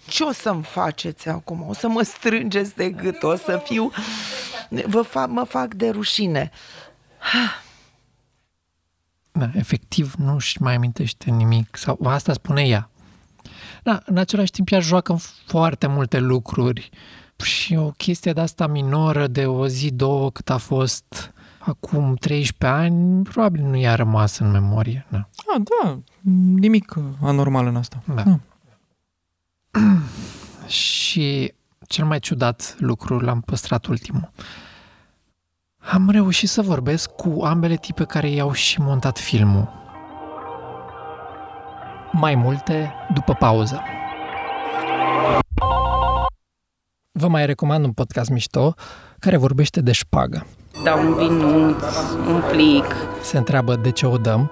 ce 0.08 0.22
o 0.22 0.32
să-mi 0.32 0.62
faceți 0.62 1.28
acum? 1.28 1.64
O 1.68 1.72
să 1.72 1.88
mă 1.88 2.02
strângeți 2.02 2.76
de 2.76 2.90
gât, 2.90 3.22
o 3.22 3.36
să 3.36 3.60
fiu... 3.64 3.90
Vă 4.86 5.02
fac, 5.02 5.28
mă 5.28 5.44
fac 5.44 5.74
de 5.74 5.88
rușine. 5.90 6.50
Da, 9.32 9.50
efectiv 9.54 10.14
nu-și 10.18 10.62
mai 10.62 10.74
amintește 10.74 11.30
nimic, 11.30 11.76
sau 11.76 11.98
asta 12.04 12.32
spune 12.32 12.62
ea. 12.62 12.90
Da, 13.84 14.02
în 14.04 14.16
același 14.16 14.50
timp 14.50 14.68
ea 14.70 14.80
joacă 14.80 15.12
în 15.12 15.18
foarte 15.46 15.86
multe 15.86 16.18
lucruri 16.18 16.90
și 17.36 17.74
o 17.74 17.90
chestie 17.90 18.32
de 18.32 18.40
asta 18.40 18.66
minoră 18.66 19.26
de 19.26 19.46
o 19.46 19.66
zi, 19.66 19.90
două, 19.90 20.30
cât 20.30 20.50
a 20.50 20.56
fost 20.56 21.32
acum 21.58 22.14
13 22.14 22.78
ani, 22.78 23.22
probabil 23.22 23.62
nu 23.62 23.76
i-a 23.76 23.94
rămas 23.94 24.38
în 24.38 24.50
memorie. 24.50 25.06
Da. 25.08 25.28
Ah, 25.36 25.62
da, 25.82 25.98
nimic 26.54 26.94
anormal 27.22 27.66
în 27.66 27.76
asta. 27.76 28.02
Da. 28.14 28.22
Ah. 28.26 28.38
Și 30.70 31.54
cel 31.88 32.04
mai 32.04 32.18
ciudat 32.18 32.76
lucru 32.78 33.18
l-am 33.18 33.40
păstrat 33.40 33.86
ultimul. 33.86 34.30
Am 35.92 36.10
reușit 36.10 36.48
să 36.48 36.62
vorbesc 36.62 37.10
cu 37.10 37.42
ambele 37.42 37.76
tipe 37.76 38.04
care 38.04 38.28
i-au 38.28 38.52
și 38.52 38.80
montat 38.80 39.18
filmul. 39.18 39.83
Mai 42.16 42.34
multe 42.34 42.92
după 43.14 43.32
pauză. 43.32 43.82
Vă 47.12 47.28
mai 47.28 47.46
recomand 47.46 47.84
un 47.84 47.92
podcast 47.92 48.30
mișto 48.30 48.74
care 49.18 49.36
vorbește 49.36 49.80
de 49.80 49.92
șpagă. 49.92 50.46
Da, 50.84 50.94
un 50.94 51.14
vinuț, 51.14 51.82
un 52.28 52.42
plic. 52.50 52.84
Se 53.22 53.38
întreabă 53.38 53.74
de 53.76 53.90
ce 53.90 54.06
o 54.06 54.16
dăm, 54.16 54.50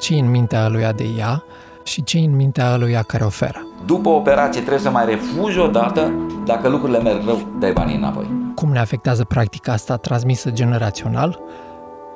ce 0.00 0.14
în 0.14 0.30
mintea 0.30 0.68
lui 0.68 0.92
de 0.96 1.04
ea 1.18 1.42
și 1.84 2.04
ce 2.04 2.18
în 2.18 2.36
mintea 2.36 2.76
lui 2.76 2.98
care 3.06 3.24
oferă. 3.24 3.66
După 3.86 4.08
operație 4.08 4.60
trebuie 4.60 4.82
să 4.82 4.90
mai 4.90 5.06
refugi 5.06 5.58
o 5.58 5.66
dată, 5.66 6.12
dacă 6.46 6.68
lucrurile 6.68 7.00
merg 7.00 7.24
rău, 7.24 7.38
dai 7.58 7.72
banii 7.72 7.96
înapoi. 7.96 8.30
cum 8.54 8.72
ne 8.72 8.78
afectează 8.78 9.24
practica 9.24 9.72
asta 9.72 9.96
transmisă 9.96 10.50
generațional 10.50 11.40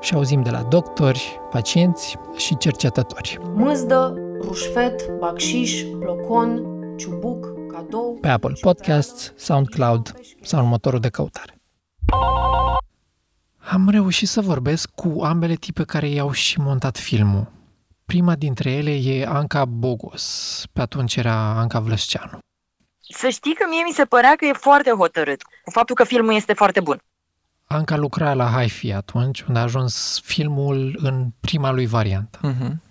și 0.00 0.14
auzim 0.14 0.42
de 0.42 0.50
la 0.50 0.62
doctori, 0.62 1.40
pacienți 1.50 2.16
și 2.36 2.56
cercetători. 2.56 3.38
Mâzdă, 3.54 4.14
rușfet, 4.40 5.10
bacșiș, 5.18 5.82
blocon, 5.82 6.62
ciubuc, 6.96 7.70
cadou... 7.72 8.18
Pe 8.20 8.28
Apple 8.28 8.52
Podcasts, 8.60 9.32
SoundCloud 9.36 10.14
sau 10.42 10.62
în 10.62 10.68
motorul 10.68 11.00
de 11.00 11.08
căutare. 11.08 11.54
Am 13.56 13.88
reușit 13.88 14.28
să 14.28 14.40
vorbesc 14.40 14.88
cu 14.94 15.20
ambele 15.22 15.54
tipe 15.54 15.84
care 15.84 16.08
i-au 16.08 16.30
și 16.30 16.60
montat 16.60 16.98
filmul. 16.98 17.52
Prima 18.04 18.34
dintre 18.34 18.70
ele 18.70 18.90
e 18.90 19.26
Anca 19.26 19.64
Bogos, 19.64 20.64
pe 20.72 20.80
atunci 20.80 21.16
era 21.16 21.58
Anca 21.58 21.80
Vlăsceanu. 21.80 22.38
Să 23.08 23.28
știi 23.28 23.54
că 23.54 23.66
mie 23.68 23.82
mi 23.86 23.92
se 23.94 24.04
părea 24.04 24.34
că 24.36 24.44
e 24.44 24.52
foarte 24.52 24.90
hotărât 24.90 25.42
cu 25.42 25.70
faptul 25.70 25.94
că 25.94 26.04
filmul 26.04 26.34
este 26.34 26.52
foarte 26.52 26.80
bun. 26.80 26.98
Anca 27.64 27.96
lucra 27.96 28.34
la 28.34 28.60
HiFi 28.60 28.92
atunci, 28.92 29.40
unde 29.40 29.58
a 29.58 29.62
ajuns 29.62 30.20
filmul 30.24 30.98
în 31.02 31.28
prima 31.40 31.70
lui 31.70 31.86
variantă. 31.86 32.38
Uh-huh. 32.38 32.85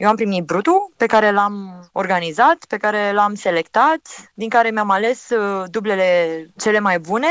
Eu 0.00 0.08
am 0.08 0.16
primit 0.16 0.44
brutul 0.44 0.92
pe 0.96 1.06
care 1.06 1.30
l-am 1.30 1.88
organizat, 1.92 2.64
pe 2.68 2.76
care 2.76 3.12
l-am 3.12 3.34
selectat, 3.34 4.00
din 4.34 4.48
care 4.48 4.70
mi-am 4.70 4.90
ales 4.90 5.28
uh, 5.28 5.64
dublele 5.70 6.46
cele 6.56 6.78
mai 6.78 6.98
bune 6.98 7.26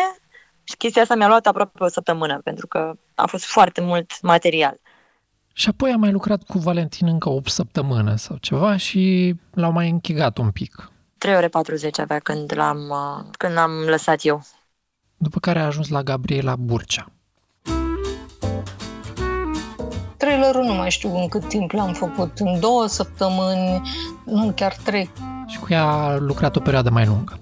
și 0.63 0.75
chestia 0.77 1.01
asta 1.01 1.15
mi-a 1.15 1.27
luat 1.27 1.47
aproape 1.47 1.83
o 1.83 1.87
săptămână, 1.87 2.39
pentru 2.43 2.67
că 2.67 2.93
a 3.15 3.25
fost 3.25 3.45
foarte 3.45 3.81
mult 3.81 4.21
material. 4.21 4.79
Și 5.53 5.69
apoi 5.69 5.91
am 5.91 5.99
mai 5.99 6.11
lucrat 6.11 6.43
cu 6.43 6.57
Valentin 6.57 7.07
încă 7.07 7.29
8 7.29 7.49
săptămâni 7.49 8.19
sau 8.19 8.37
ceva 8.37 8.77
și 8.77 9.35
l-au 9.53 9.71
mai 9.71 9.89
închigat 9.89 10.37
un 10.37 10.51
pic. 10.51 10.91
3 11.17 11.35
ore 11.35 11.47
40 11.47 11.99
avea 11.99 12.19
când 12.19 12.53
l-am, 12.55 12.89
uh, 12.89 13.25
când 13.37 13.53
l-am 13.53 13.71
lăsat 13.71 14.25
eu. 14.25 14.41
După 15.17 15.39
care 15.39 15.59
a 15.59 15.65
ajuns 15.65 15.89
la 15.89 16.03
Gabriela 16.03 16.55
Burcea. 16.55 17.11
Trailerul 20.19 20.63
nu 20.63 20.73
mai 20.73 20.89
știu 20.89 21.17
în 21.17 21.27
cât 21.27 21.47
timp 21.47 21.71
l-am 21.71 21.93
făcut, 21.93 22.31
în 22.39 22.59
două 22.59 22.87
săptămâni, 22.87 23.81
nu 24.23 24.51
chiar 24.55 24.75
trei. 24.83 25.11
Și 25.47 25.59
cu 25.59 25.67
ea 25.69 25.83
a 25.83 26.17
lucrat 26.17 26.55
o 26.55 26.59
perioadă 26.59 26.89
mai 26.89 27.05
lungă. 27.05 27.39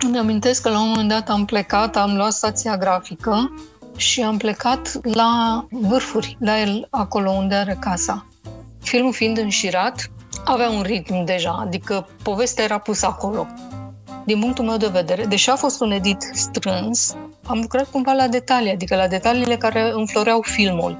Îmi 0.00 0.18
amintesc 0.18 0.62
că 0.62 0.68
la 0.68 0.80
un 0.80 0.88
moment 0.88 1.08
dat 1.08 1.28
am 1.28 1.44
plecat, 1.44 1.96
am 1.96 2.16
luat 2.16 2.32
stația 2.32 2.76
grafică 2.76 3.54
și 3.96 4.22
am 4.22 4.36
plecat 4.36 5.00
la 5.14 5.64
vârfuri, 5.70 6.36
la 6.40 6.60
el, 6.60 6.86
acolo 6.90 7.30
unde 7.30 7.54
are 7.54 7.76
casa. 7.80 8.26
Filmul 8.80 9.12
fiind 9.12 9.38
înșirat, 9.38 10.10
avea 10.44 10.70
un 10.70 10.82
ritm 10.82 11.24
deja, 11.24 11.58
adică 11.60 12.08
povestea 12.22 12.64
era 12.64 12.78
pusă 12.78 13.06
acolo. 13.06 13.46
Din 14.24 14.40
punctul 14.40 14.64
meu 14.64 14.76
de 14.76 14.88
vedere, 14.92 15.24
deși 15.24 15.50
a 15.50 15.56
fost 15.56 15.80
un 15.80 15.90
edit 15.90 16.30
strâns, 16.32 17.16
am 17.46 17.58
lucrat 17.60 17.90
cumva 17.90 18.12
la 18.12 18.28
detalii, 18.28 18.72
adică 18.72 18.96
la 18.96 19.08
detaliile 19.08 19.56
care 19.56 19.92
înfloreau 19.94 20.40
filmul. 20.40 20.98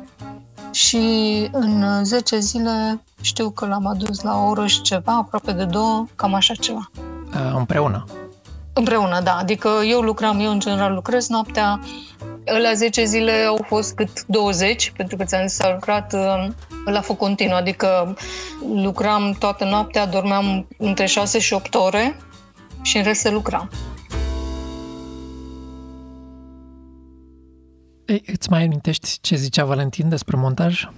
Și 0.73 1.49
în 1.53 2.05
10 2.05 2.39
zile 2.39 3.03
știu 3.21 3.51
că 3.51 3.67
l-am 3.67 3.87
adus 3.87 4.21
la 4.21 4.37
o 4.37 4.49
orăș 4.49 4.73
și 4.73 4.81
ceva, 4.81 5.13
aproape 5.13 5.53
de 5.53 5.65
două, 5.65 6.07
cam 6.15 6.35
așa 6.35 6.55
ceva. 6.55 6.91
Împreună. 7.55 8.05
Împreună, 8.73 9.21
da. 9.21 9.37
Adică 9.37 9.69
eu 9.89 10.01
lucram, 10.01 10.41
eu 10.41 10.51
în 10.51 10.59
general 10.59 10.95
lucrez 10.95 11.29
noaptea. 11.29 11.81
La 12.63 12.73
10 12.75 13.05
zile 13.05 13.33
au 13.33 13.65
fost 13.67 13.95
cât 13.95 14.25
20, 14.27 14.93
pentru 14.97 15.17
că 15.17 15.25
ți-am 15.25 15.47
zis, 15.47 15.61
a 15.61 15.73
lucrat 15.73 16.13
uh, 16.13 16.47
la 16.85 17.01
foc 17.01 17.17
continuu, 17.17 17.57
adică 17.57 18.17
lucram 18.75 19.37
toată 19.39 19.65
noaptea, 19.65 20.07
dormeam 20.07 20.67
între 20.79 21.07
6 21.07 21.39
și 21.39 21.53
8 21.53 21.75
ore 21.75 22.17
și 22.83 22.97
în 22.97 23.03
rest 23.03 23.21
se 23.21 23.31
lucra. 23.31 23.69
Ei, 28.07 28.23
îți 28.27 28.51
mai 28.51 28.65
amintești 28.65 29.19
ce 29.21 29.37
zicea 29.37 29.65
Valentin 29.65 30.09
despre 30.09 30.37
montaj? 30.37 30.89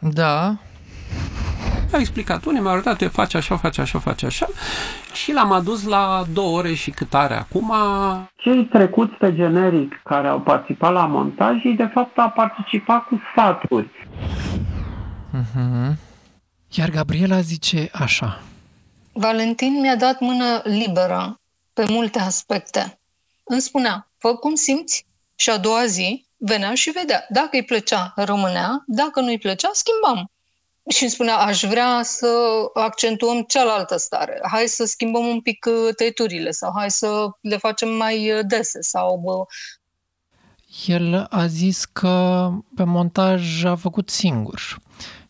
Da. 0.00 0.56
A 1.92 1.98
explicat, 1.98 2.44
unii 2.44 2.60
mi-au 2.60 2.72
arătat, 2.72 3.02
eu 3.02 3.08
face 3.08 3.36
așa, 3.36 3.56
face 3.56 3.80
așa, 3.80 3.98
face 3.98 4.26
așa 4.26 4.48
și 5.12 5.32
l-am 5.32 5.52
adus 5.52 5.84
la 5.84 6.24
două 6.32 6.58
ore 6.58 6.74
și 6.74 6.90
cât 6.90 7.14
are 7.14 7.34
acum. 7.34 7.72
Cei 8.36 8.64
trecuți 8.64 9.14
pe 9.14 9.34
generic 9.34 10.00
care 10.04 10.28
au 10.28 10.40
participat 10.40 10.92
la 10.92 11.06
montaj, 11.06 11.64
ei 11.64 11.74
de 11.74 11.90
fapt 11.94 12.18
au 12.18 12.30
participat 12.30 13.04
cu 13.04 13.20
sfaturi. 13.30 14.08
Uh-huh. 15.32 15.94
Iar 16.70 16.90
Gabriela 16.90 17.40
zice 17.40 17.88
așa. 17.92 18.42
Valentin 19.12 19.80
mi-a 19.80 19.96
dat 19.96 20.20
mână 20.20 20.60
liberă 20.64 21.40
pe 21.72 21.84
multe 21.88 22.18
aspecte. 22.18 22.98
Îmi 23.44 23.60
spunea, 23.60 24.08
fă 24.18 24.34
cum 24.34 24.54
simți 24.54 25.06
și 25.36 25.50
a 25.50 25.58
doua 25.58 25.86
zi 25.86 26.26
venea 26.36 26.74
și 26.74 26.90
vedea. 26.90 27.26
Dacă 27.28 27.48
îi 27.52 27.64
plăcea, 27.64 28.12
rămânea, 28.16 28.84
dacă 28.86 29.20
nu 29.20 29.26
îi 29.26 29.38
plăcea, 29.38 29.70
schimbam. 29.72 30.30
Și 30.88 31.02
îmi 31.02 31.12
spunea, 31.12 31.36
aș 31.36 31.62
vrea 31.62 32.00
să 32.02 32.28
accentuăm 32.74 33.42
cealaltă 33.42 33.96
stare. 33.96 34.40
Hai 34.50 34.66
să 34.66 34.84
schimbăm 34.84 35.26
un 35.26 35.40
pic 35.40 35.66
uh, 35.68 35.94
tăieturile 35.94 36.50
sau 36.50 36.72
hai 36.76 36.90
să 36.90 37.28
le 37.40 37.56
facem 37.56 37.88
mai 37.88 38.32
uh, 38.32 38.40
dese 38.46 38.80
sau 38.80 39.48
el 40.86 41.26
a 41.30 41.46
zis 41.46 41.84
că 41.84 42.50
pe 42.74 42.84
montaj 42.84 43.64
a 43.64 43.74
făcut 43.74 44.10
singur 44.10 44.78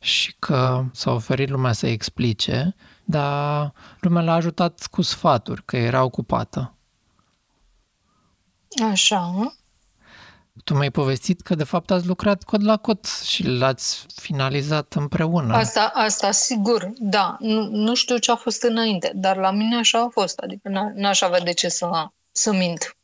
și 0.00 0.34
că 0.38 0.84
s-a 0.92 1.10
oferit 1.10 1.48
lumea 1.48 1.72
să 1.72 1.86
explice, 1.86 2.74
dar 3.04 3.72
lumea 4.00 4.22
l-a 4.22 4.34
ajutat 4.34 4.86
cu 4.90 5.02
sfaturi, 5.02 5.64
că 5.64 5.76
era 5.76 6.02
ocupată. 6.02 6.74
Așa. 8.90 9.55
Tu 10.66 10.74
mi-ai 10.74 10.90
povestit 10.90 11.40
că 11.40 11.54
de 11.54 11.64
fapt 11.64 11.90
ați 11.90 12.06
lucrat 12.06 12.42
cod 12.42 12.64
la 12.64 12.76
cod 12.76 13.06
și 13.24 13.46
l-ați 13.46 14.06
finalizat 14.14 14.92
împreună. 14.92 15.54
Asta, 15.54 15.90
asta 15.94 16.30
sigur, 16.30 16.92
da. 16.98 17.36
Nu, 17.40 17.68
nu 17.70 17.94
știu 17.94 18.16
ce 18.16 18.30
a 18.30 18.34
fost 18.34 18.62
înainte, 18.62 19.12
dar 19.14 19.36
la 19.36 19.50
mine 19.50 19.76
așa 19.76 19.98
a 19.98 20.08
fost. 20.08 20.38
Adică 20.38 20.92
n-aș 20.94 21.20
avea 21.20 21.40
de 21.40 21.52
ce 21.52 21.68
să, 21.68 21.88
să 22.32 22.52
mint. 22.52 22.96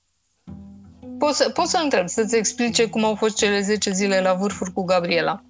Poți 1.19 1.37
să, 1.37 1.49
poți 1.49 1.71
să 1.71 1.81
întreb, 1.83 2.09
să-ți 2.09 2.37
explice 2.37 2.89
cum 2.89 3.05
au 3.05 3.15
fost 3.15 3.37
cele 3.37 3.61
10 3.61 3.91
zile 3.91 4.21
la 4.21 4.35
vârfuri 4.35 4.73
cu 4.73 4.85
Gabriela. 4.85 5.43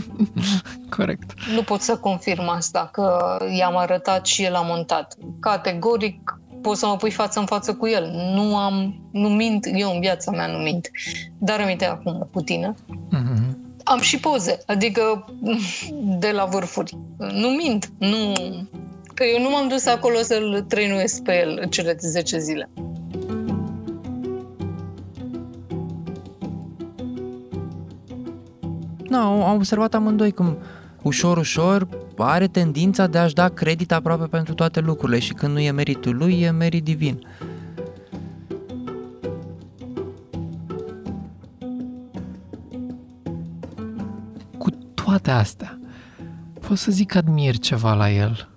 Corect. 0.96 1.32
Nu 1.54 1.62
pot 1.62 1.80
să 1.80 1.96
confirm 1.96 2.48
asta, 2.48 2.88
că 2.92 3.36
i-am 3.58 3.76
arătat 3.76 4.26
și 4.26 4.42
el 4.42 4.54
a 4.54 4.62
montat. 4.62 5.14
Categoric 5.40 6.40
poți 6.68 6.80
să 6.80 6.86
mă 6.86 6.96
pui 6.96 7.10
față 7.10 7.38
în 7.38 7.46
față 7.46 7.74
cu 7.74 7.86
el. 7.86 8.10
Nu 8.34 8.56
am, 8.56 8.94
nu 9.10 9.28
mint, 9.28 9.66
eu 9.74 9.90
în 9.94 10.00
viața 10.00 10.30
mea 10.30 10.46
nu 10.46 10.58
mint. 10.58 10.90
Dar 11.38 11.60
aminte 11.60 11.84
acum 11.84 12.28
cu 12.32 12.40
tine. 12.40 12.74
Mm-hmm. 12.88 13.56
Am 13.84 14.00
și 14.00 14.20
poze, 14.20 14.58
adică 14.66 15.24
de 16.22 16.30
la 16.30 16.44
vârfuri. 16.44 16.96
Nu 17.16 17.48
mint, 17.48 17.90
nu... 17.98 18.32
Că 19.14 19.24
eu 19.24 19.42
nu 19.42 19.50
m-am 19.50 19.68
dus 19.68 19.86
acolo 19.86 20.16
să-l 20.22 20.64
trăinuiesc 20.68 21.22
pe 21.22 21.38
el 21.38 21.68
cele 21.68 21.96
10 21.98 22.38
zile. 22.38 22.70
Da, 29.08 29.20
am 29.20 29.54
observat 29.54 29.94
amândoi 29.94 30.32
cum 30.32 30.58
ușor, 31.02 31.36
ușor 31.36 31.88
are 32.16 32.46
tendința 32.46 33.06
de 33.06 33.18
a-și 33.18 33.34
da 33.34 33.48
credit 33.48 33.92
aproape 33.92 34.24
pentru 34.24 34.54
toate 34.54 34.80
lucrurile 34.80 35.18
și 35.18 35.32
când 35.32 35.52
nu 35.52 35.58
e 35.58 35.70
meritul 35.70 36.16
lui, 36.16 36.40
e 36.40 36.50
merit 36.50 36.84
divin. 36.84 37.18
Cu 44.58 44.70
toate 44.94 45.30
astea, 45.30 45.78
pot 46.68 46.76
să 46.76 46.90
zic 46.90 47.10
că 47.10 47.18
admir 47.18 47.58
ceva 47.58 47.94
la 47.94 48.10
el. 48.10 48.48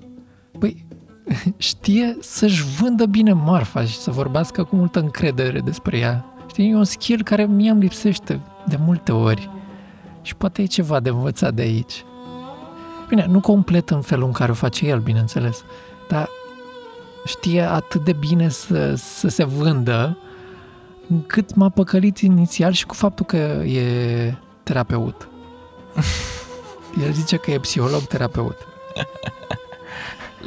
Păi, 0.60 0.86
știe 1.58 2.18
să-și 2.20 2.64
vândă 2.64 3.06
bine 3.06 3.34
marfa 3.34 3.86
și 3.86 3.96
să 3.96 4.12
vorbească 4.12 4.64
cu 4.64 4.76
multă 4.76 5.00
încredere 5.00 5.60
despre 5.60 5.98
ea. 5.98 6.26
Știi, 6.50 6.70
e 6.70 6.76
un 6.76 6.84
skill 6.84 7.24
care 7.24 7.46
mie 7.46 7.70
îmi 7.70 7.82
lipsește 7.82 8.40
de 8.68 8.78
multe 8.80 9.12
ori. 9.12 9.50
Și 10.22 10.36
poate 10.36 10.62
e 10.62 10.66
ceva 10.66 11.00
de 11.00 11.10
învățat 11.10 11.54
de 11.54 11.62
aici. 11.62 12.04
Bine, 13.12 13.26
nu 13.26 13.40
complet 13.40 13.90
în 13.90 14.02
felul 14.02 14.26
în 14.26 14.32
care 14.32 14.52
o 14.52 14.54
face 14.54 14.86
el, 14.86 15.00
bineînțeles, 15.00 15.64
dar 16.10 16.30
știe 17.26 17.62
atât 17.62 18.04
de 18.04 18.14
bine 18.14 18.50
să, 18.50 18.94
să 18.96 19.28
se 19.28 19.44
vândă 19.44 20.18
încât 21.10 21.56
m-a 21.56 21.70
păcălit 21.70 22.18
inițial 22.18 22.72
și 22.72 22.86
cu 22.86 22.94
faptul 22.94 23.26
că 23.26 23.38
e 23.66 24.36
terapeut. 24.64 25.28
El 27.06 27.12
zice 27.12 27.38
că 27.38 27.52
e 27.52 27.60
psiholog-terapeut. 27.60 28.58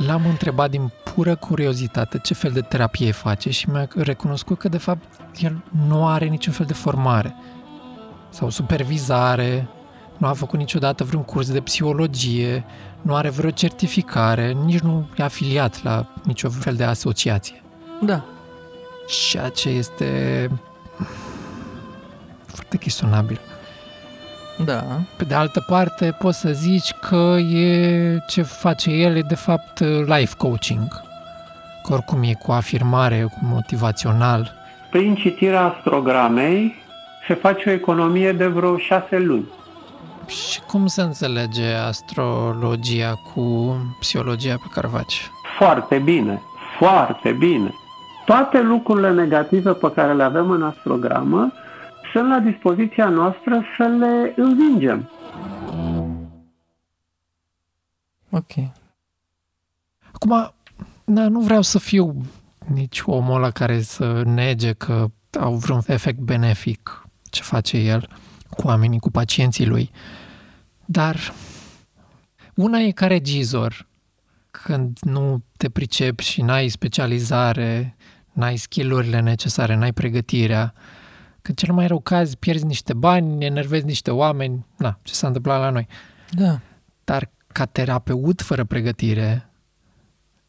L-am 0.07 0.27
întrebat 0.27 0.71
din 0.71 0.93
pură 1.15 1.37
curiozitate 1.37 2.19
ce 2.19 2.35
fel 2.35 2.51
de 2.51 2.61
terapie 2.61 3.13
face 3.13 3.51
și 3.51 3.71
mi-a 3.71 3.89
recunoscut 3.95 4.59
că, 4.59 4.69
de 4.69 4.79
fapt, 4.79 5.05
el 5.41 5.65
nu 5.87 6.07
are 6.07 6.27
niciun 6.27 6.53
fel 6.53 6.67
de 6.67 6.73
formare 6.73 7.35
sau 8.29 8.51
supervizare, 8.51 9.69
nu 10.17 10.27
a 10.27 10.33
făcut 10.33 10.59
niciodată 10.59 11.05
vreun 11.05 11.23
curs 11.23 11.51
de 11.51 11.61
psihologie, 11.61 12.65
nu 13.03 13.15
are 13.15 13.29
vreo 13.29 13.51
certificare, 13.51 14.53
nici 14.65 14.81
nu 14.81 15.09
e 15.17 15.23
afiliat 15.23 15.83
la 15.83 16.07
niciun 16.23 16.51
fel 16.51 16.75
de 16.75 16.85
asociație. 16.85 17.63
Da. 18.03 18.25
Ceea 19.07 19.49
ce 19.49 19.69
este 19.69 20.51
foarte 22.47 22.77
chestionabil. 22.77 23.41
Da. 24.65 24.85
Pe 25.17 25.25
de 25.25 25.35
altă 25.35 25.65
parte, 25.69 26.17
poți 26.19 26.41
să 26.41 26.53
zici 26.53 26.93
că 26.93 27.37
e 27.39 28.19
ce 28.29 28.43
face 28.43 28.91
el 28.91 29.17
e 29.17 29.23
de 29.23 29.35
fapt 29.35 29.79
life 30.07 30.35
coaching. 30.37 30.89
Că 31.87 31.93
oricum 31.93 32.23
e 32.23 32.35
cu 32.35 32.53
afirmare, 32.53 33.23
cu 33.23 33.39
motivațional. 33.43 34.53
Prin 34.91 35.15
citirea 35.15 35.65
astrogramei 35.65 36.75
se 37.27 37.35
face 37.35 37.69
o 37.69 37.73
economie 37.73 38.33
de 38.33 38.47
vreo 38.47 38.77
șase 38.77 39.19
luni. 39.19 39.49
Și 40.27 40.61
cum 40.61 40.87
se 40.87 41.03
înțelege 41.03 41.73
astrologia 41.73 43.15
cu 43.15 43.77
psihologia 43.99 44.57
pe 44.57 44.69
care 44.71 44.87
o 44.87 44.91
faci? 44.91 45.31
Foarte 45.59 45.99
bine, 45.99 46.41
foarte 46.79 47.33
bine. 47.33 47.75
Toate 48.25 48.61
lucrurile 48.61 49.13
negative 49.13 49.73
pe 49.73 49.93
care 49.93 50.15
le 50.15 50.23
avem 50.23 50.51
în 50.51 50.63
astrogramă 50.63 51.53
sunt 52.13 52.29
la 52.29 52.39
dispoziția 52.39 53.09
noastră 53.09 53.63
să 53.77 53.83
le 53.83 54.35
învingem. 54.37 55.11
Ok. 58.31 58.53
Acum, 60.13 60.53
da, 61.05 61.29
nu 61.29 61.41
vreau 61.41 61.63
să 61.63 61.79
fiu 61.79 62.15
nici 62.75 63.03
omul 63.07 63.37
ăla 63.37 63.51
care 63.51 63.81
să 63.81 64.23
nege 64.25 64.73
că 64.73 65.07
au 65.41 65.55
vreun 65.55 65.81
efect 65.87 66.19
benefic 66.19 67.07
ce 67.31 67.43
face 67.43 67.77
el 67.77 68.09
cu 68.51 68.67
oamenii, 68.67 68.99
cu 68.99 69.11
pacienții 69.11 69.67
lui. 69.67 69.91
Dar 70.85 71.33
una 72.55 72.79
e 72.79 72.91
ca 72.91 73.07
regizor, 73.07 73.87
când 74.51 74.99
nu 75.01 75.43
te 75.57 75.69
pricepi 75.69 76.23
și 76.23 76.43
n-ai 76.43 76.69
specializare, 76.69 77.97
n-ai 78.33 78.57
skillurile 78.57 79.21
necesare, 79.21 79.75
n-ai 79.75 79.93
pregătirea, 79.93 80.75
că 81.43 81.53
cel 81.53 81.75
mai 81.75 81.87
rău 81.87 82.01
caz 82.01 82.35
pierzi 82.35 82.65
niște 82.65 82.95
bani, 82.95 83.45
enervezi 83.45 83.85
niște 83.85 84.11
oameni, 84.11 84.67
na, 84.77 84.99
ce 85.03 85.15
s-a 85.15 85.27
întâmplat 85.27 85.61
la 85.61 85.71
noi. 85.71 85.87
Da. 86.31 86.61
Dar 87.05 87.31
ca 87.47 87.67
terapeut 87.67 88.43
fără 88.43 88.65
pregătire, 88.65 89.51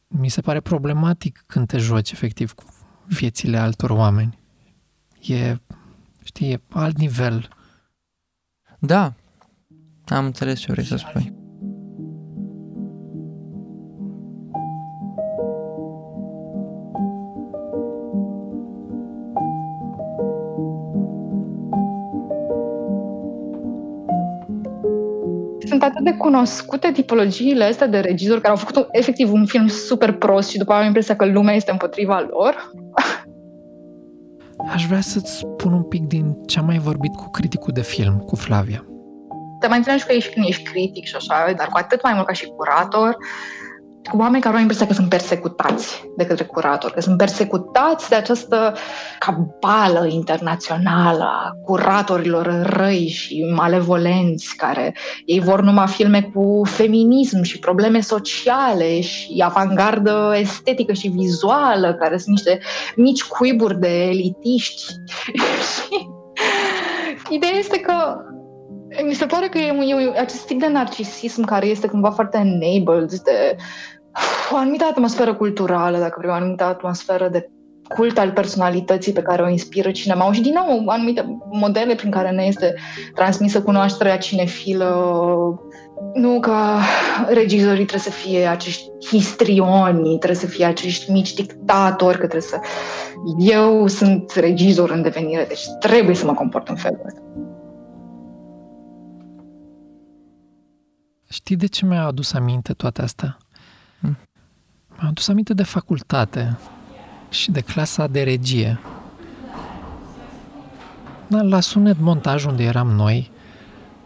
mi 0.07 0.29
se 0.29 0.41
pare 0.41 0.59
problematic 0.59 1.43
când 1.47 1.67
te 1.67 1.77
joci 1.77 2.11
efectiv 2.11 2.53
cu 2.53 2.63
viețile 3.05 3.57
altor 3.57 3.89
oameni. 3.89 4.37
E 5.21 5.57
Știi, 6.25 6.51
e 6.51 6.61
alt 6.69 6.97
nivel. 6.97 7.49
Da, 8.85 9.13
am 10.05 10.25
înțeles 10.25 10.59
ce 10.59 10.71
vrei 10.71 10.85
să 10.85 10.95
spui. 10.95 11.33
sunt 25.67 25.83
atât 25.83 26.03
de 26.03 26.13
cunoscute 26.17 26.91
tipologiile 26.91 27.63
astea 27.63 27.87
de 27.87 27.99
regizori 27.99 28.41
care 28.41 28.53
au 28.53 28.59
făcut 28.59 28.87
efectiv 28.91 29.31
un 29.31 29.45
film 29.45 29.67
super 29.67 30.11
prost 30.11 30.49
și 30.49 30.57
după 30.57 30.73
am 30.73 30.85
impresia 30.85 31.15
că 31.15 31.25
lumea 31.25 31.55
este 31.55 31.71
împotriva 31.71 32.25
lor. 32.29 32.71
Aș 34.67 34.85
vrea 34.85 35.01
să-ți 35.01 35.37
spun 35.37 35.73
un 35.73 35.83
pic 35.83 36.07
din 36.07 36.37
ce 36.45 36.59
am 36.59 36.65
mai 36.65 36.77
vorbit 36.77 37.15
cu 37.15 37.29
criticul 37.29 37.73
de 37.73 37.81
film, 37.81 38.17
cu 38.17 38.35
Flavia. 38.35 38.85
Te 39.59 39.67
mai 39.67 39.77
înțelegi 39.77 40.05
că 40.05 40.13
ești, 40.13 40.33
când 40.33 40.45
ești 40.47 40.63
critic 40.63 41.05
și 41.05 41.15
așa, 41.15 41.53
dar 41.57 41.67
cu 41.67 41.77
atât 41.77 42.03
mai 42.03 42.13
mult 42.13 42.25
ca 42.25 42.33
și 42.33 42.45
curator, 42.45 43.13
cu 43.13 43.64
oameni 44.11 44.41
care 44.41 44.55
au 44.55 44.61
impresia 44.61 44.87
că 44.87 44.93
sunt 44.93 45.09
persecutați 45.09 46.03
de 46.17 46.25
către 46.25 46.43
curator, 46.43 46.91
că 46.91 47.01
sunt 47.01 47.17
persecutați 47.17 48.09
de 48.09 48.15
această 48.15 48.73
cabală 49.19 50.07
internațională 50.07 51.23
a 51.23 51.51
curatorilor 51.63 52.61
răi 52.63 53.07
și 53.07 53.53
malevolenți, 53.55 54.55
care 54.55 54.95
ei 55.25 55.39
vor 55.39 55.61
numai 55.61 55.87
filme 55.87 56.21
cu 56.21 56.61
feminism 56.65 57.41
și 57.41 57.59
probleme 57.59 57.99
sociale 57.99 59.01
și 59.01 59.43
avangardă 59.45 60.33
estetică 60.39 60.93
și 60.93 61.07
vizuală, 61.07 61.93
care 61.93 62.17
sunt 62.17 62.35
niște 62.35 62.59
mici 62.95 63.23
cuiburi 63.23 63.79
de 63.79 64.03
elitiști. 64.03 64.83
Ideea 67.29 67.53
este 67.57 67.79
că 67.79 67.93
mi 69.03 69.13
se 69.13 69.25
pare 69.25 69.47
că 69.47 69.57
e, 69.57 69.73
e 70.15 70.19
acest 70.19 70.45
tip 70.45 70.59
de 70.59 70.67
narcisism 70.67 71.43
care 71.43 71.65
este 71.65 71.87
cumva 71.87 72.11
foarte 72.11 72.37
enabled 72.37 73.11
de 73.13 73.55
o 74.51 74.55
anumită 74.55 74.85
atmosferă 74.89 75.33
culturală, 75.33 75.97
dacă 75.97 76.15
vrei, 76.17 76.31
o 76.31 76.33
anumită 76.33 76.63
atmosferă 76.63 77.27
de 77.27 77.49
cult 77.87 78.17
al 78.17 78.31
personalității 78.31 79.13
pe 79.13 79.21
care 79.21 79.41
o 79.41 79.49
inspiră 79.49 79.91
cinema 79.91 80.31
și 80.31 80.41
din 80.41 80.53
nou 80.53 80.87
anumite 80.87 81.39
modele 81.51 81.95
prin 81.95 82.11
care 82.11 82.31
ne 82.31 82.43
este 82.43 82.75
transmisă 83.13 83.61
cunoașterea 83.61 84.17
cinefilă 84.17 84.89
nu 86.13 86.39
că 86.39 86.55
regizorii 87.27 87.85
trebuie 87.85 87.99
să 87.99 88.09
fie 88.09 88.45
acești 88.45 88.89
histrioni, 89.07 90.07
trebuie 90.17 90.39
să 90.39 90.45
fie 90.47 90.65
acești 90.65 91.11
mici 91.11 91.33
dictatori, 91.33 92.17
că 92.17 92.27
trebuie 92.27 92.41
să... 92.41 92.59
Eu 93.37 93.87
sunt 93.87 94.31
regizor 94.31 94.89
în 94.89 95.01
devenire, 95.01 95.45
deci 95.47 95.63
trebuie 95.79 96.15
să 96.15 96.25
mă 96.25 96.33
comport 96.33 96.67
în 96.67 96.75
felul 96.75 97.01
ăsta. 97.05 97.19
Știi 101.29 101.55
de 101.55 101.65
ce 101.65 101.85
mi-a 101.85 102.05
adus 102.05 102.33
aminte 102.33 102.73
toate 102.73 103.01
astea? 103.01 103.37
Hmm. 104.95 105.03
Mi-a 105.03 105.09
adus 105.09 105.27
aminte 105.27 105.53
de 105.53 105.63
facultate 105.63 106.57
și 107.29 107.51
de 107.51 107.61
clasa 107.61 108.07
de 108.07 108.23
regie. 108.23 108.79
La 111.27 111.59
sunet 111.59 111.99
montaj 111.99 112.45
unde 112.45 112.63
eram 112.63 112.87
noi, 112.87 113.31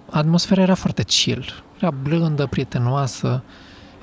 atmosfera 0.09 0.61
era 0.61 0.75
foarte 0.75 1.03
chill. 1.03 1.63
Era 1.77 1.91
blândă, 1.91 2.45
prietenoasă, 2.45 3.43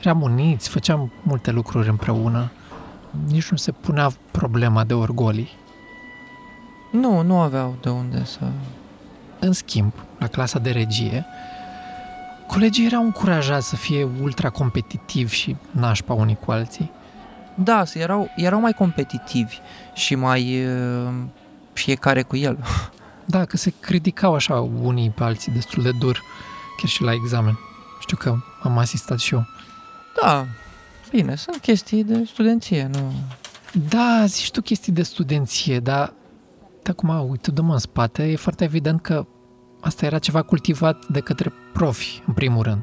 eram 0.01 0.23
uniți, 0.23 0.69
făceam 0.69 1.13
multe 1.23 1.51
lucruri 1.51 1.89
împreună. 1.89 2.51
Nici 3.29 3.51
nu 3.51 3.57
se 3.57 3.73
punea 3.73 4.11
problema 4.31 4.85
de 4.85 4.95
orgolii. 4.95 5.49
Nu, 6.91 7.23
nu 7.23 7.39
aveau 7.39 7.77
de 7.81 7.89
unde 7.89 8.25
să... 8.25 8.41
În 9.39 9.53
schimb, 9.53 9.93
la 10.19 10.27
clasa 10.27 10.59
de 10.59 10.71
regie, 10.71 11.27
colegii 12.47 12.87
erau 12.87 13.03
încurajați 13.03 13.69
să 13.69 13.77
fie 13.77 14.09
ultra 14.23 14.51
competitivi 14.51 15.35
și 15.35 15.57
nașpa 15.71 16.13
unii 16.13 16.39
cu 16.45 16.51
alții. 16.51 16.91
Da, 17.55 17.83
erau, 17.95 18.29
erau 18.37 18.61
mai 18.61 18.73
competitivi 18.73 19.59
și 19.95 20.15
mai 20.15 20.65
uh, 20.65 21.13
fiecare 21.73 22.23
cu 22.23 22.37
el. 22.37 22.59
Da, 23.29 23.45
că 23.45 23.57
se 23.57 23.73
criticau 23.81 24.35
așa 24.35 24.61
unii 24.83 25.11
pe 25.11 25.23
alții 25.23 25.53
destul 25.53 25.83
de 25.83 25.91
dur, 25.91 26.23
chiar 26.77 26.89
și 26.89 27.03
la 27.03 27.13
examen. 27.13 27.59
Știu 28.01 28.17
că 28.17 28.37
am 28.63 28.79
asistat 28.79 29.19
și 29.19 29.35
eu. 29.35 29.47
Da, 30.23 30.47
bine, 31.11 31.35
sunt 31.35 31.57
chestii 31.57 32.05
de 32.05 32.25
studenție, 32.25 32.91
nu... 32.93 33.13
Da, 33.89 34.25
zici 34.27 34.51
tu 34.51 34.61
chestii 34.61 34.93
de 34.93 35.03
studenție, 35.03 35.81
dar 35.81 36.13
acum, 36.89 37.29
uite, 37.31 37.51
dă 37.51 37.61
în 37.61 37.79
spate, 37.79 38.31
e 38.31 38.37
foarte 38.37 38.65
evident 38.65 39.01
că 39.01 39.27
asta 39.87 40.07
era 40.07 40.19
ceva 40.19 40.43
cultivat 40.43 41.07
de 41.07 41.21
către 41.21 41.53
profi, 41.73 42.23
în 42.27 42.35
primul 42.35 42.63
rând. 42.63 42.83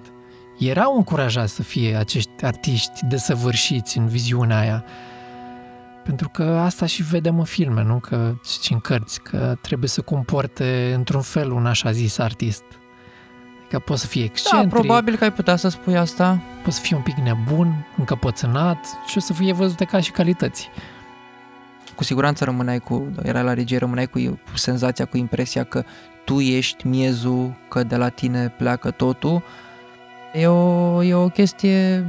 Erau 0.60 0.96
încurajați 0.96 1.54
să 1.54 1.64
fie 1.64 1.96
acești 1.96 2.46
artiști 2.46 3.06
desăvârșiți 3.06 3.98
în 3.98 4.08
viziunea 4.08 4.60
aia, 4.60 4.84
pentru 6.04 6.30
că 6.30 6.44
asta 6.44 6.86
și 6.86 7.04
vedem 7.04 7.40
în 7.40 7.46
filme, 7.46 7.84
nu? 7.84 8.00
Că, 8.00 8.36
și 8.64 8.74
în 8.74 8.80
cărți, 8.80 9.22
că 9.22 9.58
trebuie 9.62 9.90
să 9.90 10.02
comporte 10.02 10.94
într-un 10.96 11.22
fel 11.22 11.52
un 11.52 11.66
așa 11.66 11.92
zis 11.92 12.18
artist. 12.18 12.64
Că 13.70 13.80
poți 13.80 14.02
să 14.02 14.08
fii 14.08 14.24
excentric. 14.24 14.72
Da, 14.72 14.80
probabil 14.80 15.16
că 15.16 15.24
ai 15.24 15.34
putea 15.34 15.56
să 15.56 15.68
spui 15.68 15.98
asta. 15.98 16.40
Poți 16.64 16.76
să 16.76 16.82
fii 16.82 16.96
un 16.96 17.02
pic 17.02 17.16
nebun, 17.16 17.88
încăpățânat 17.98 18.86
și 19.08 19.18
o 19.18 19.20
să 19.20 19.34
fie 19.34 19.54
văzute 19.54 19.86
ca 19.86 20.00
și 20.00 20.12
calități. 20.12 20.70
Cu 21.96 22.04
siguranță 22.04 22.44
rămâneai 22.44 22.80
cu, 22.80 23.08
era 23.24 23.42
la 23.42 23.54
regie, 23.54 23.78
rămâneai 23.78 24.08
cu 24.08 24.40
senzația, 24.54 25.06
cu 25.06 25.18
impresia 25.18 25.64
că 25.64 25.84
tu 26.26 26.40
ești 26.40 26.88
miezul, 26.88 27.54
că 27.70 27.84
de 27.84 27.96
la 27.96 28.10
tine 28.10 28.54
pleacă 28.58 28.92
totul. 28.92 29.42
E 30.34 30.48
o, 30.48 31.04
e 31.04 31.14
o 31.14 31.28
chestie 31.28 32.06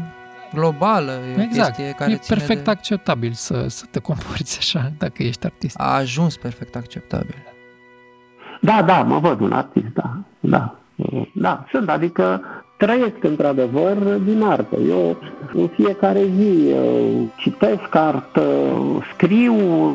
globală, 0.54 1.12
e 1.12 1.42
exact. 1.42 1.68
o 1.68 1.72
chestie 1.72 1.90
care 1.90 2.12
e 2.12 2.16
ține 2.16 2.36
perfect 2.36 2.64
de... 2.64 2.70
acceptabil 2.70 3.32
să, 3.32 3.68
să 3.68 3.84
te 3.90 3.98
comporți 3.98 4.58
așa 4.58 4.92
dacă 4.98 5.22
ești 5.22 5.46
artist. 5.46 5.78
A 5.78 5.94
ajuns 5.94 6.36
perfect 6.36 6.76
acceptabil. 6.76 7.34
Da, 8.60 8.82
da, 8.82 9.02
mă 9.02 9.18
văd 9.18 9.40
un 9.40 9.52
artist, 9.52 9.92
da, 9.94 10.16
da. 10.40 10.78
Da, 11.34 11.64
sunt, 11.70 11.88
adică 11.88 12.42
trăiesc 12.84 13.24
într-adevăr 13.24 13.96
din 14.24 14.42
artă. 14.42 14.76
Eu 14.88 15.16
în 15.52 15.68
fiecare 15.68 16.20
zi 16.36 16.74
citesc 17.36 17.94
artă, 17.94 18.42
scriu. 19.12 19.94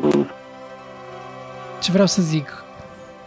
Ce 1.80 1.90
vreau 1.90 2.06
să 2.06 2.22
zic, 2.22 2.64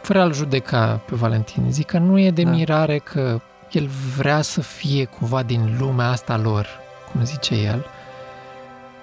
fără 0.01 0.19
a-l 0.19 0.33
judeca 0.33 1.01
pe 1.05 1.15
Valentin, 1.15 1.63
zic 1.69 1.85
că 1.85 1.97
nu 1.97 2.19
e 2.19 2.31
de 2.31 2.43
da. 2.43 2.49
mirare 2.49 2.97
că 2.97 3.39
el 3.71 3.89
vrea 4.17 4.41
să 4.41 4.61
fie 4.61 5.05
cumva 5.05 5.43
din 5.43 5.77
lumea 5.79 6.09
asta 6.09 6.37
lor, 6.37 6.67
cum 7.11 7.23
zice 7.23 7.55
el, 7.55 7.85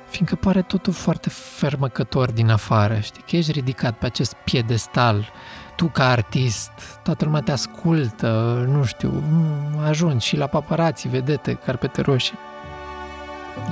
fiindcă 0.08 0.34
pare 0.34 0.62
totul 0.62 0.92
foarte 0.92 1.28
fermăcător 1.30 2.30
din 2.30 2.50
afară, 2.50 2.98
știi, 2.98 3.22
că 3.28 3.36
ești 3.36 3.52
ridicat 3.52 3.98
pe 3.98 4.06
acest 4.06 4.34
piedestal 4.44 5.32
tu 5.80 5.86
ca 5.86 6.08
artist, 6.08 6.70
toată 7.02 7.24
lumea 7.24 7.40
te 7.40 7.50
ascultă, 7.50 8.64
nu 8.68 8.84
știu, 8.84 9.22
ajungi 9.88 10.26
și 10.26 10.36
la 10.36 10.46
paparații, 10.46 11.10
vedete, 11.10 11.54
carpete 11.54 12.00
roșii. 12.00 12.38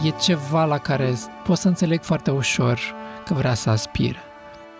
E 0.04 0.10
ceva 0.10 0.64
la 0.64 0.78
care 0.78 1.14
pot 1.44 1.58
să 1.58 1.68
înțeleg 1.68 2.02
foarte 2.02 2.30
ușor 2.30 2.78
că 3.24 3.34
vrea 3.34 3.54
să 3.54 3.70
aspire. 3.70 4.18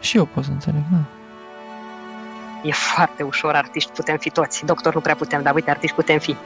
Și 0.00 0.16
eu 0.16 0.24
pot 0.24 0.44
să 0.44 0.50
înțeleg, 0.50 0.82
da. 0.90 0.98
E 2.62 2.72
foarte 2.72 3.22
ușor, 3.22 3.54
artiști 3.54 3.90
putem 3.90 4.16
fi 4.16 4.30
toți. 4.30 4.64
Doctor 4.64 4.94
nu 4.94 5.00
prea 5.00 5.14
putem, 5.14 5.42
dar 5.42 5.54
uite, 5.54 5.70
artiști 5.70 5.96
putem 5.96 6.18
fi. 6.18 6.36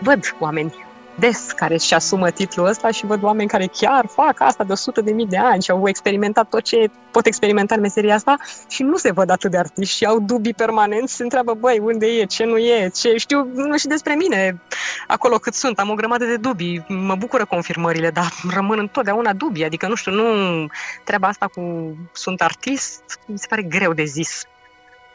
Văd 0.00 0.36
oameni 0.38 0.74
des 1.18 1.52
care 1.56 1.74
își 1.74 1.94
asumă 1.94 2.30
titlul 2.30 2.66
ăsta 2.66 2.90
și 2.90 3.06
văd 3.06 3.22
oameni 3.22 3.48
care 3.48 3.66
chiar 3.66 4.06
fac 4.06 4.40
asta 4.40 4.64
de 4.64 4.72
100 4.72 5.00
de 5.00 5.12
mii 5.12 5.26
de 5.26 5.36
ani 5.36 5.62
și 5.62 5.70
au 5.70 5.88
experimentat 5.88 6.48
tot 6.48 6.62
ce 6.62 6.90
pot 7.10 7.26
experimenta 7.26 7.74
în 7.74 7.80
meseria 7.80 8.14
asta 8.14 8.36
și 8.68 8.82
nu 8.82 8.96
se 8.96 9.12
văd 9.12 9.30
atât 9.30 9.50
de 9.50 9.58
artiști 9.58 9.96
și 9.96 10.04
au 10.04 10.20
dubii 10.20 10.54
permanent, 10.54 11.08
se 11.08 11.22
întreabă, 11.22 11.54
băi, 11.54 11.78
unde 11.78 12.06
e, 12.06 12.24
ce 12.24 12.44
nu 12.44 12.58
e, 12.58 12.90
ce? 12.94 13.16
Știu 13.16 13.50
nu 13.54 13.76
și 13.76 13.86
despre 13.86 14.14
mine, 14.14 14.62
acolo 15.06 15.36
cât 15.36 15.54
sunt, 15.54 15.78
am 15.78 15.90
o 15.90 15.94
grămadă 15.94 16.24
de 16.24 16.36
dubii, 16.36 16.84
mă 16.88 17.14
bucură 17.14 17.44
confirmările, 17.44 18.10
dar 18.10 18.32
rămân 18.50 18.78
întotdeauna 18.78 19.32
dubii, 19.32 19.64
adică 19.64 19.88
nu 19.88 19.94
știu, 19.94 20.12
nu, 20.12 20.66
treaba 21.04 21.28
asta 21.28 21.46
cu 21.46 21.94
sunt 22.12 22.40
artist, 22.40 23.02
mi 23.26 23.38
se 23.38 23.46
pare 23.48 23.62
greu 23.62 23.92
de 23.92 24.04
zis. 24.04 24.44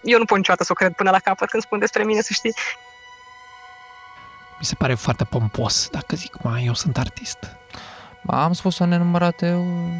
Eu 0.03 0.17
nu 0.17 0.25
pot 0.25 0.37
niciodată 0.37 0.63
să 0.63 0.71
o 0.71 0.75
cred 0.75 0.93
până 0.93 1.09
la 1.09 1.19
capăt 1.19 1.49
când 1.49 1.63
spun 1.63 1.79
despre 1.79 2.03
mine, 2.03 2.21
să 2.21 2.33
știi, 2.33 2.53
mi 4.59 4.65
se 4.65 4.75
pare 4.75 4.93
foarte 4.93 5.23
pompos 5.23 5.89
dacă 5.91 6.15
zic, 6.15 6.41
mai 6.43 6.65
eu 6.65 6.73
sunt 6.73 6.97
artist. 6.97 7.37
Ba, 8.23 8.43
am 8.43 8.53
spus-o 8.53 8.83
în 8.83 8.89
nenumărate 8.89 9.57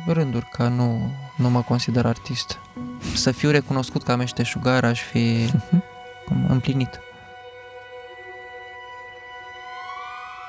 rânduri 0.08 0.50
că 0.50 0.67
nu, 0.67 1.12
nu 1.36 1.50
mă 1.50 1.62
consider 1.62 2.06
artist. 2.06 2.60
Să 3.13 3.32
fiu 3.32 3.50
recunoscut 3.50 4.04
ca 4.04 4.15
meșteșugar 4.15 4.84
aș 4.84 5.02
fi 5.02 5.52
împlinit. 6.48 7.00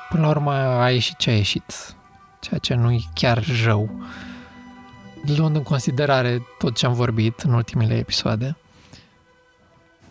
Până 0.09 0.23
la 0.23 0.29
urmă 0.29 0.51
a 0.53 0.91
ieșit 0.91 1.17
ce 1.17 1.29
a 1.29 1.35
ieșit, 1.35 1.95
ceea 2.39 2.59
ce 2.59 2.73
nu 2.73 2.91
e 2.91 2.99
chiar 3.13 3.43
rău. 3.63 3.89
Luând 5.25 5.55
în 5.55 5.63
considerare 5.63 6.41
tot 6.57 6.75
ce 6.75 6.85
am 6.85 6.93
vorbit 6.93 7.39
în 7.39 7.53
ultimele 7.53 7.97
episoade, 7.97 8.57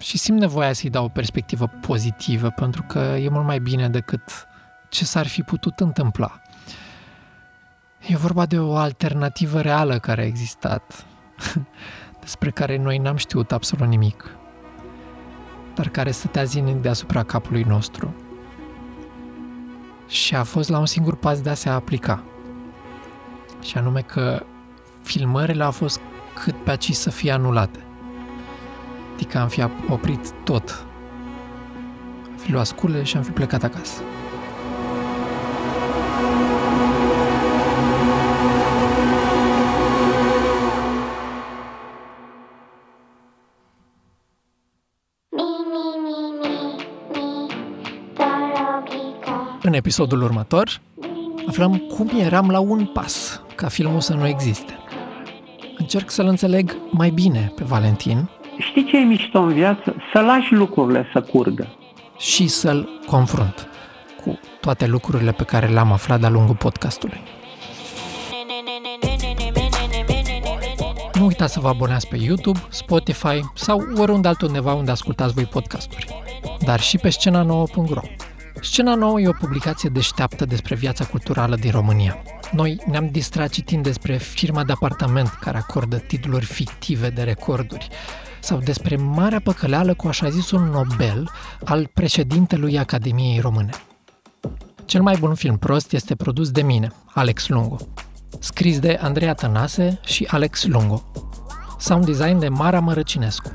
și 0.00 0.18
simt 0.18 0.38
nevoia 0.38 0.72
să-i 0.72 0.90
dau 0.90 1.04
o 1.04 1.08
perspectivă 1.08 1.66
pozitivă, 1.66 2.50
pentru 2.50 2.82
că 2.82 2.98
e 2.98 3.28
mult 3.28 3.44
mai 3.44 3.58
bine 3.58 3.88
decât 3.88 4.46
ce 4.88 5.04
s-ar 5.04 5.26
fi 5.26 5.42
putut 5.42 5.80
întâmpla. 5.80 6.40
E 8.06 8.16
vorba 8.16 8.46
de 8.46 8.58
o 8.58 8.76
alternativă 8.76 9.60
reală 9.60 9.98
care 9.98 10.20
a 10.20 10.26
existat, 10.26 11.06
despre 12.20 12.50
care 12.50 12.76
noi 12.76 12.98
n-am 12.98 13.16
știut 13.16 13.52
absolut 13.52 13.88
nimic, 13.88 14.36
dar 15.74 15.88
care 15.88 16.10
stătea 16.10 16.44
zilnic 16.44 16.76
deasupra 16.76 17.22
capului 17.22 17.62
nostru. 17.62 18.14
Și 20.08 20.34
a 20.34 20.42
fost 20.42 20.68
la 20.68 20.78
un 20.78 20.86
singur 20.86 21.16
pas 21.16 21.40
de 21.40 21.50
a 21.50 21.54
se 21.54 21.68
aplica. 21.68 22.24
Și 23.62 23.78
anume 23.78 24.00
că 24.00 24.46
filmările 25.02 25.64
au 25.64 25.70
fost 25.70 26.00
cât 26.34 26.64
pe 26.64 26.70
aici 26.70 26.92
să 26.92 27.10
fie 27.10 27.30
anulate. 27.30 27.84
Adică 29.20 29.38
am 29.38 29.48
fi 29.48 29.62
oprit 29.88 30.30
tot. 30.44 30.86
Am 32.28 32.36
fi 32.36 32.52
luat 32.52 32.66
scule 32.66 33.02
și 33.02 33.16
am 33.16 33.22
fi 33.22 33.30
plecat 33.30 33.62
acasă. 33.62 34.02
În 49.62 49.72
episodul 49.72 50.22
următor 50.22 50.80
aflăm 51.46 51.76
cum 51.76 52.10
eram 52.18 52.50
la 52.50 52.58
un 52.58 52.86
pas 52.86 53.42
ca 53.54 53.68
filmul 53.68 54.00
să 54.00 54.14
nu 54.14 54.26
existe. 54.26 54.78
Încerc 55.76 56.10
să-l 56.10 56.26
înțeleg 56.26 56.76
mai 56.90 57.10
bine 57.10 57.52
pe 57.54 57.64
Valentin 57.64 58.28
Știi 58.70 58.84
ce 58.84 58.96
e 58.96 59.04
mișto 59.04 59.40
în 59.40 59.52
viață? 59.52 59.94
Să 60.12 60.20
lași 60.20 60.52
lucrurile 60.52 61.06
să 61.12 61.20
curgă. 61.20 61.66
Și 62.18 62.46
să-l 62.46 62.88
confrunt. 63.06 63.68
cu 64.24 64.38
toate 64.60 64.86
lucrurile 64.86 65.32
pe 65.32 65.44
care 65.44 65.66
le-am 65.66 65.92
aflat 65.92 66.20
de-a 66.20 66.28
lungul 66.28 66.54
podcastului. 66.54 67.20
Nu 71.14 71.26
uitați 71.26 71.52
să 71.52 71.60
vă 71.60 71.68
abonați 71.68 72.08
pe 72.08 72.16
YouTube, 72.20 72.58
Spotify 72.68 73.40
sau 73.54 73.82
oriunde 73.96 74.28
altundeva 74.28 74.72
unde 74.72 74.90
ascultați 74.90 75.34
voi 75.34 75.44
podcasturi, 75.44 76.06
dar 76.64 76.80
și 76.80 76.98
pe 76.98 77.10
scena 77.10 77.42
nouă.ro. 77.42 78.00
Scena 78.60 78.94
nouă 78.94 79.20
e 79.20 79.28
o 79.28 79.32
publicație 79.32 79.88
deșteaptă 79.88 80.44
despre 80.44 80.74
viața 80.74 81.04
culturală 81.04 81.56
din 81.56 81.70
România. 81.70 82.22
Noi 82.52 82.80
ne-am 82.86 83.08
distrat 83.08 83.48
citind 83.48 83.82
despre 83.82 84.16
firma 84.16 84.64
de 84.64 84.72
apartament 84.72 85.28
care 85.28 85.56
acordă 85.56 85.96
titluri 85.96 86.44
fictive 86.44 87.10
de 87.10 87.22
recorduri, 87.22 87.88
sau 88.40 88.58
despre 88.58 88.96
marea 88.96 89.40
păcăleală 89.40 89.94
cu 89.94 90.08
așa 90.08 90.28
zisul 90.28 90.60
Nobel 90.60 91.30
al 91.64 91.90
președintelui 91.94 92.78
Academiei 92.78 93.40
Române. 93.40 93.70
Cel 94.84 95.02
mai 95.02 95.16
bun 95.18 95.34
film 95.34 95.58
prost 95.58 95.92
este 95.92 96.14
produs 96.14 96.50
de 96.50 96.62
mine, 96.62 96.92
Alex 97.14 97.48
Lungo. 97.48 97.76
Scris 98.38 98.78
de 98.78 98.98
Andreea 99.02 99.34
Tănase 99.34 100.00
și 100.04 100.26
Alex 100.30 100.66
Lungo. 100.66 101.12
Sound 101.78 102.04
design 102.04 102.38
de 102.38 102.48
Mara 102.48 102.80
Mărăcinescu. 102.80 103.50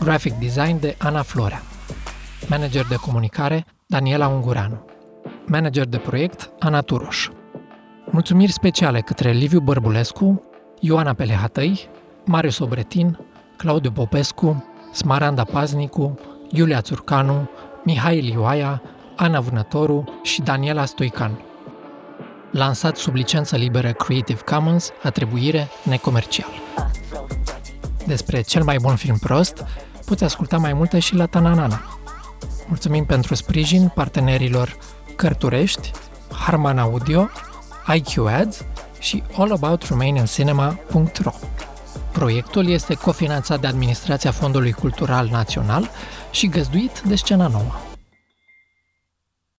Graphic 0.00 0.32
design 0.32 0.80
de 0.80 0.94
Ana 0.98 1.22
Florea. 1.22 1.62
Manager 2.48 2.86
de 2.86 2.96
comunicare 2.96 3.66
Daniela 3.92 4.26
Ungureanu. 4.26 4.84
Manager 5.46 5.86
de 5.86 5.96
proiect 5.96 6.50
Ana 6.58 6.80
Turoș. 6.80 7.28
Mulțumiri 8.10 8.52
speciale 8.52 9.00
către 9.00 9.30
Liviu 9.30 9.60
Bărbulescu, 9.60 10.42
Ioana 10.80 11.12
Pelehatăi, 11.12 11.88
Marius 12.24 12.58
Obretin, 12.58 13.18
Claudiu 13.56 13.90
Popescu, 13.90 14.64
Smaranda 14.92 15.44
Paznicu, 15.44 16.18
Iulia 16.50 16.80
Țurcanu, 16.80 17.48
Mihai 17.84 18.20
Lioaia, 18.20 18.82
Ana 19.16 19.40
Vânătoru 19.40 20.04
și 20.22 20.40
Daniela 20.40 20.84
Stoican. 20.84 21.40
Lansat 22.50 22.96
sub 22.96 23.14
licență 23.14 23.56
liberă 23.56 23.92
Creative 23.92 24.40
Commons, 24.40 24.90
atribuire 25.02 25.68
necomercial. 25.82 26.50
Despre 28.06 28.40
cel 28.40 28.62
mai 28.62 28.76
bun 28.80 28.96
film 28.96 29.18
prost, 29.18 29.64
poți 30.04 30.24
asculta 30.24 30.58
mai 30.58 30.72
multe 30.72 30.98
și 30.98 31.14
la 31.14 31.26
Tananana. 31.26 32.01
Mulțumim 32.66 33.04
pentru 33.04 33.34
sprijin 33.34 33.92
partenerilor 33.94 34.76
Cărturești, 35.16 35.90
Harman 36.32 36.78
Audio, 36.78 37.28
IQ 37.94 38.26
Ads 38.26 38.64
și 38.98 39.22
allaboutRomanianCinema.ro. 39.36 41.32
Proiectul 42.12 42.68
este 42.68 42.94
cofinanțat 42.94 43.60
de 43.60 43.66
Administrația 43.66 44.30
Fondului 44.30 44.72
Cultural 44.72 45.28
Național 45.30 45.90
și 46.30 46.48
găzduit 46.48 47.00
de 47.00 47.14
Scena 47.14 47.46
Nouă. 47.46 47.91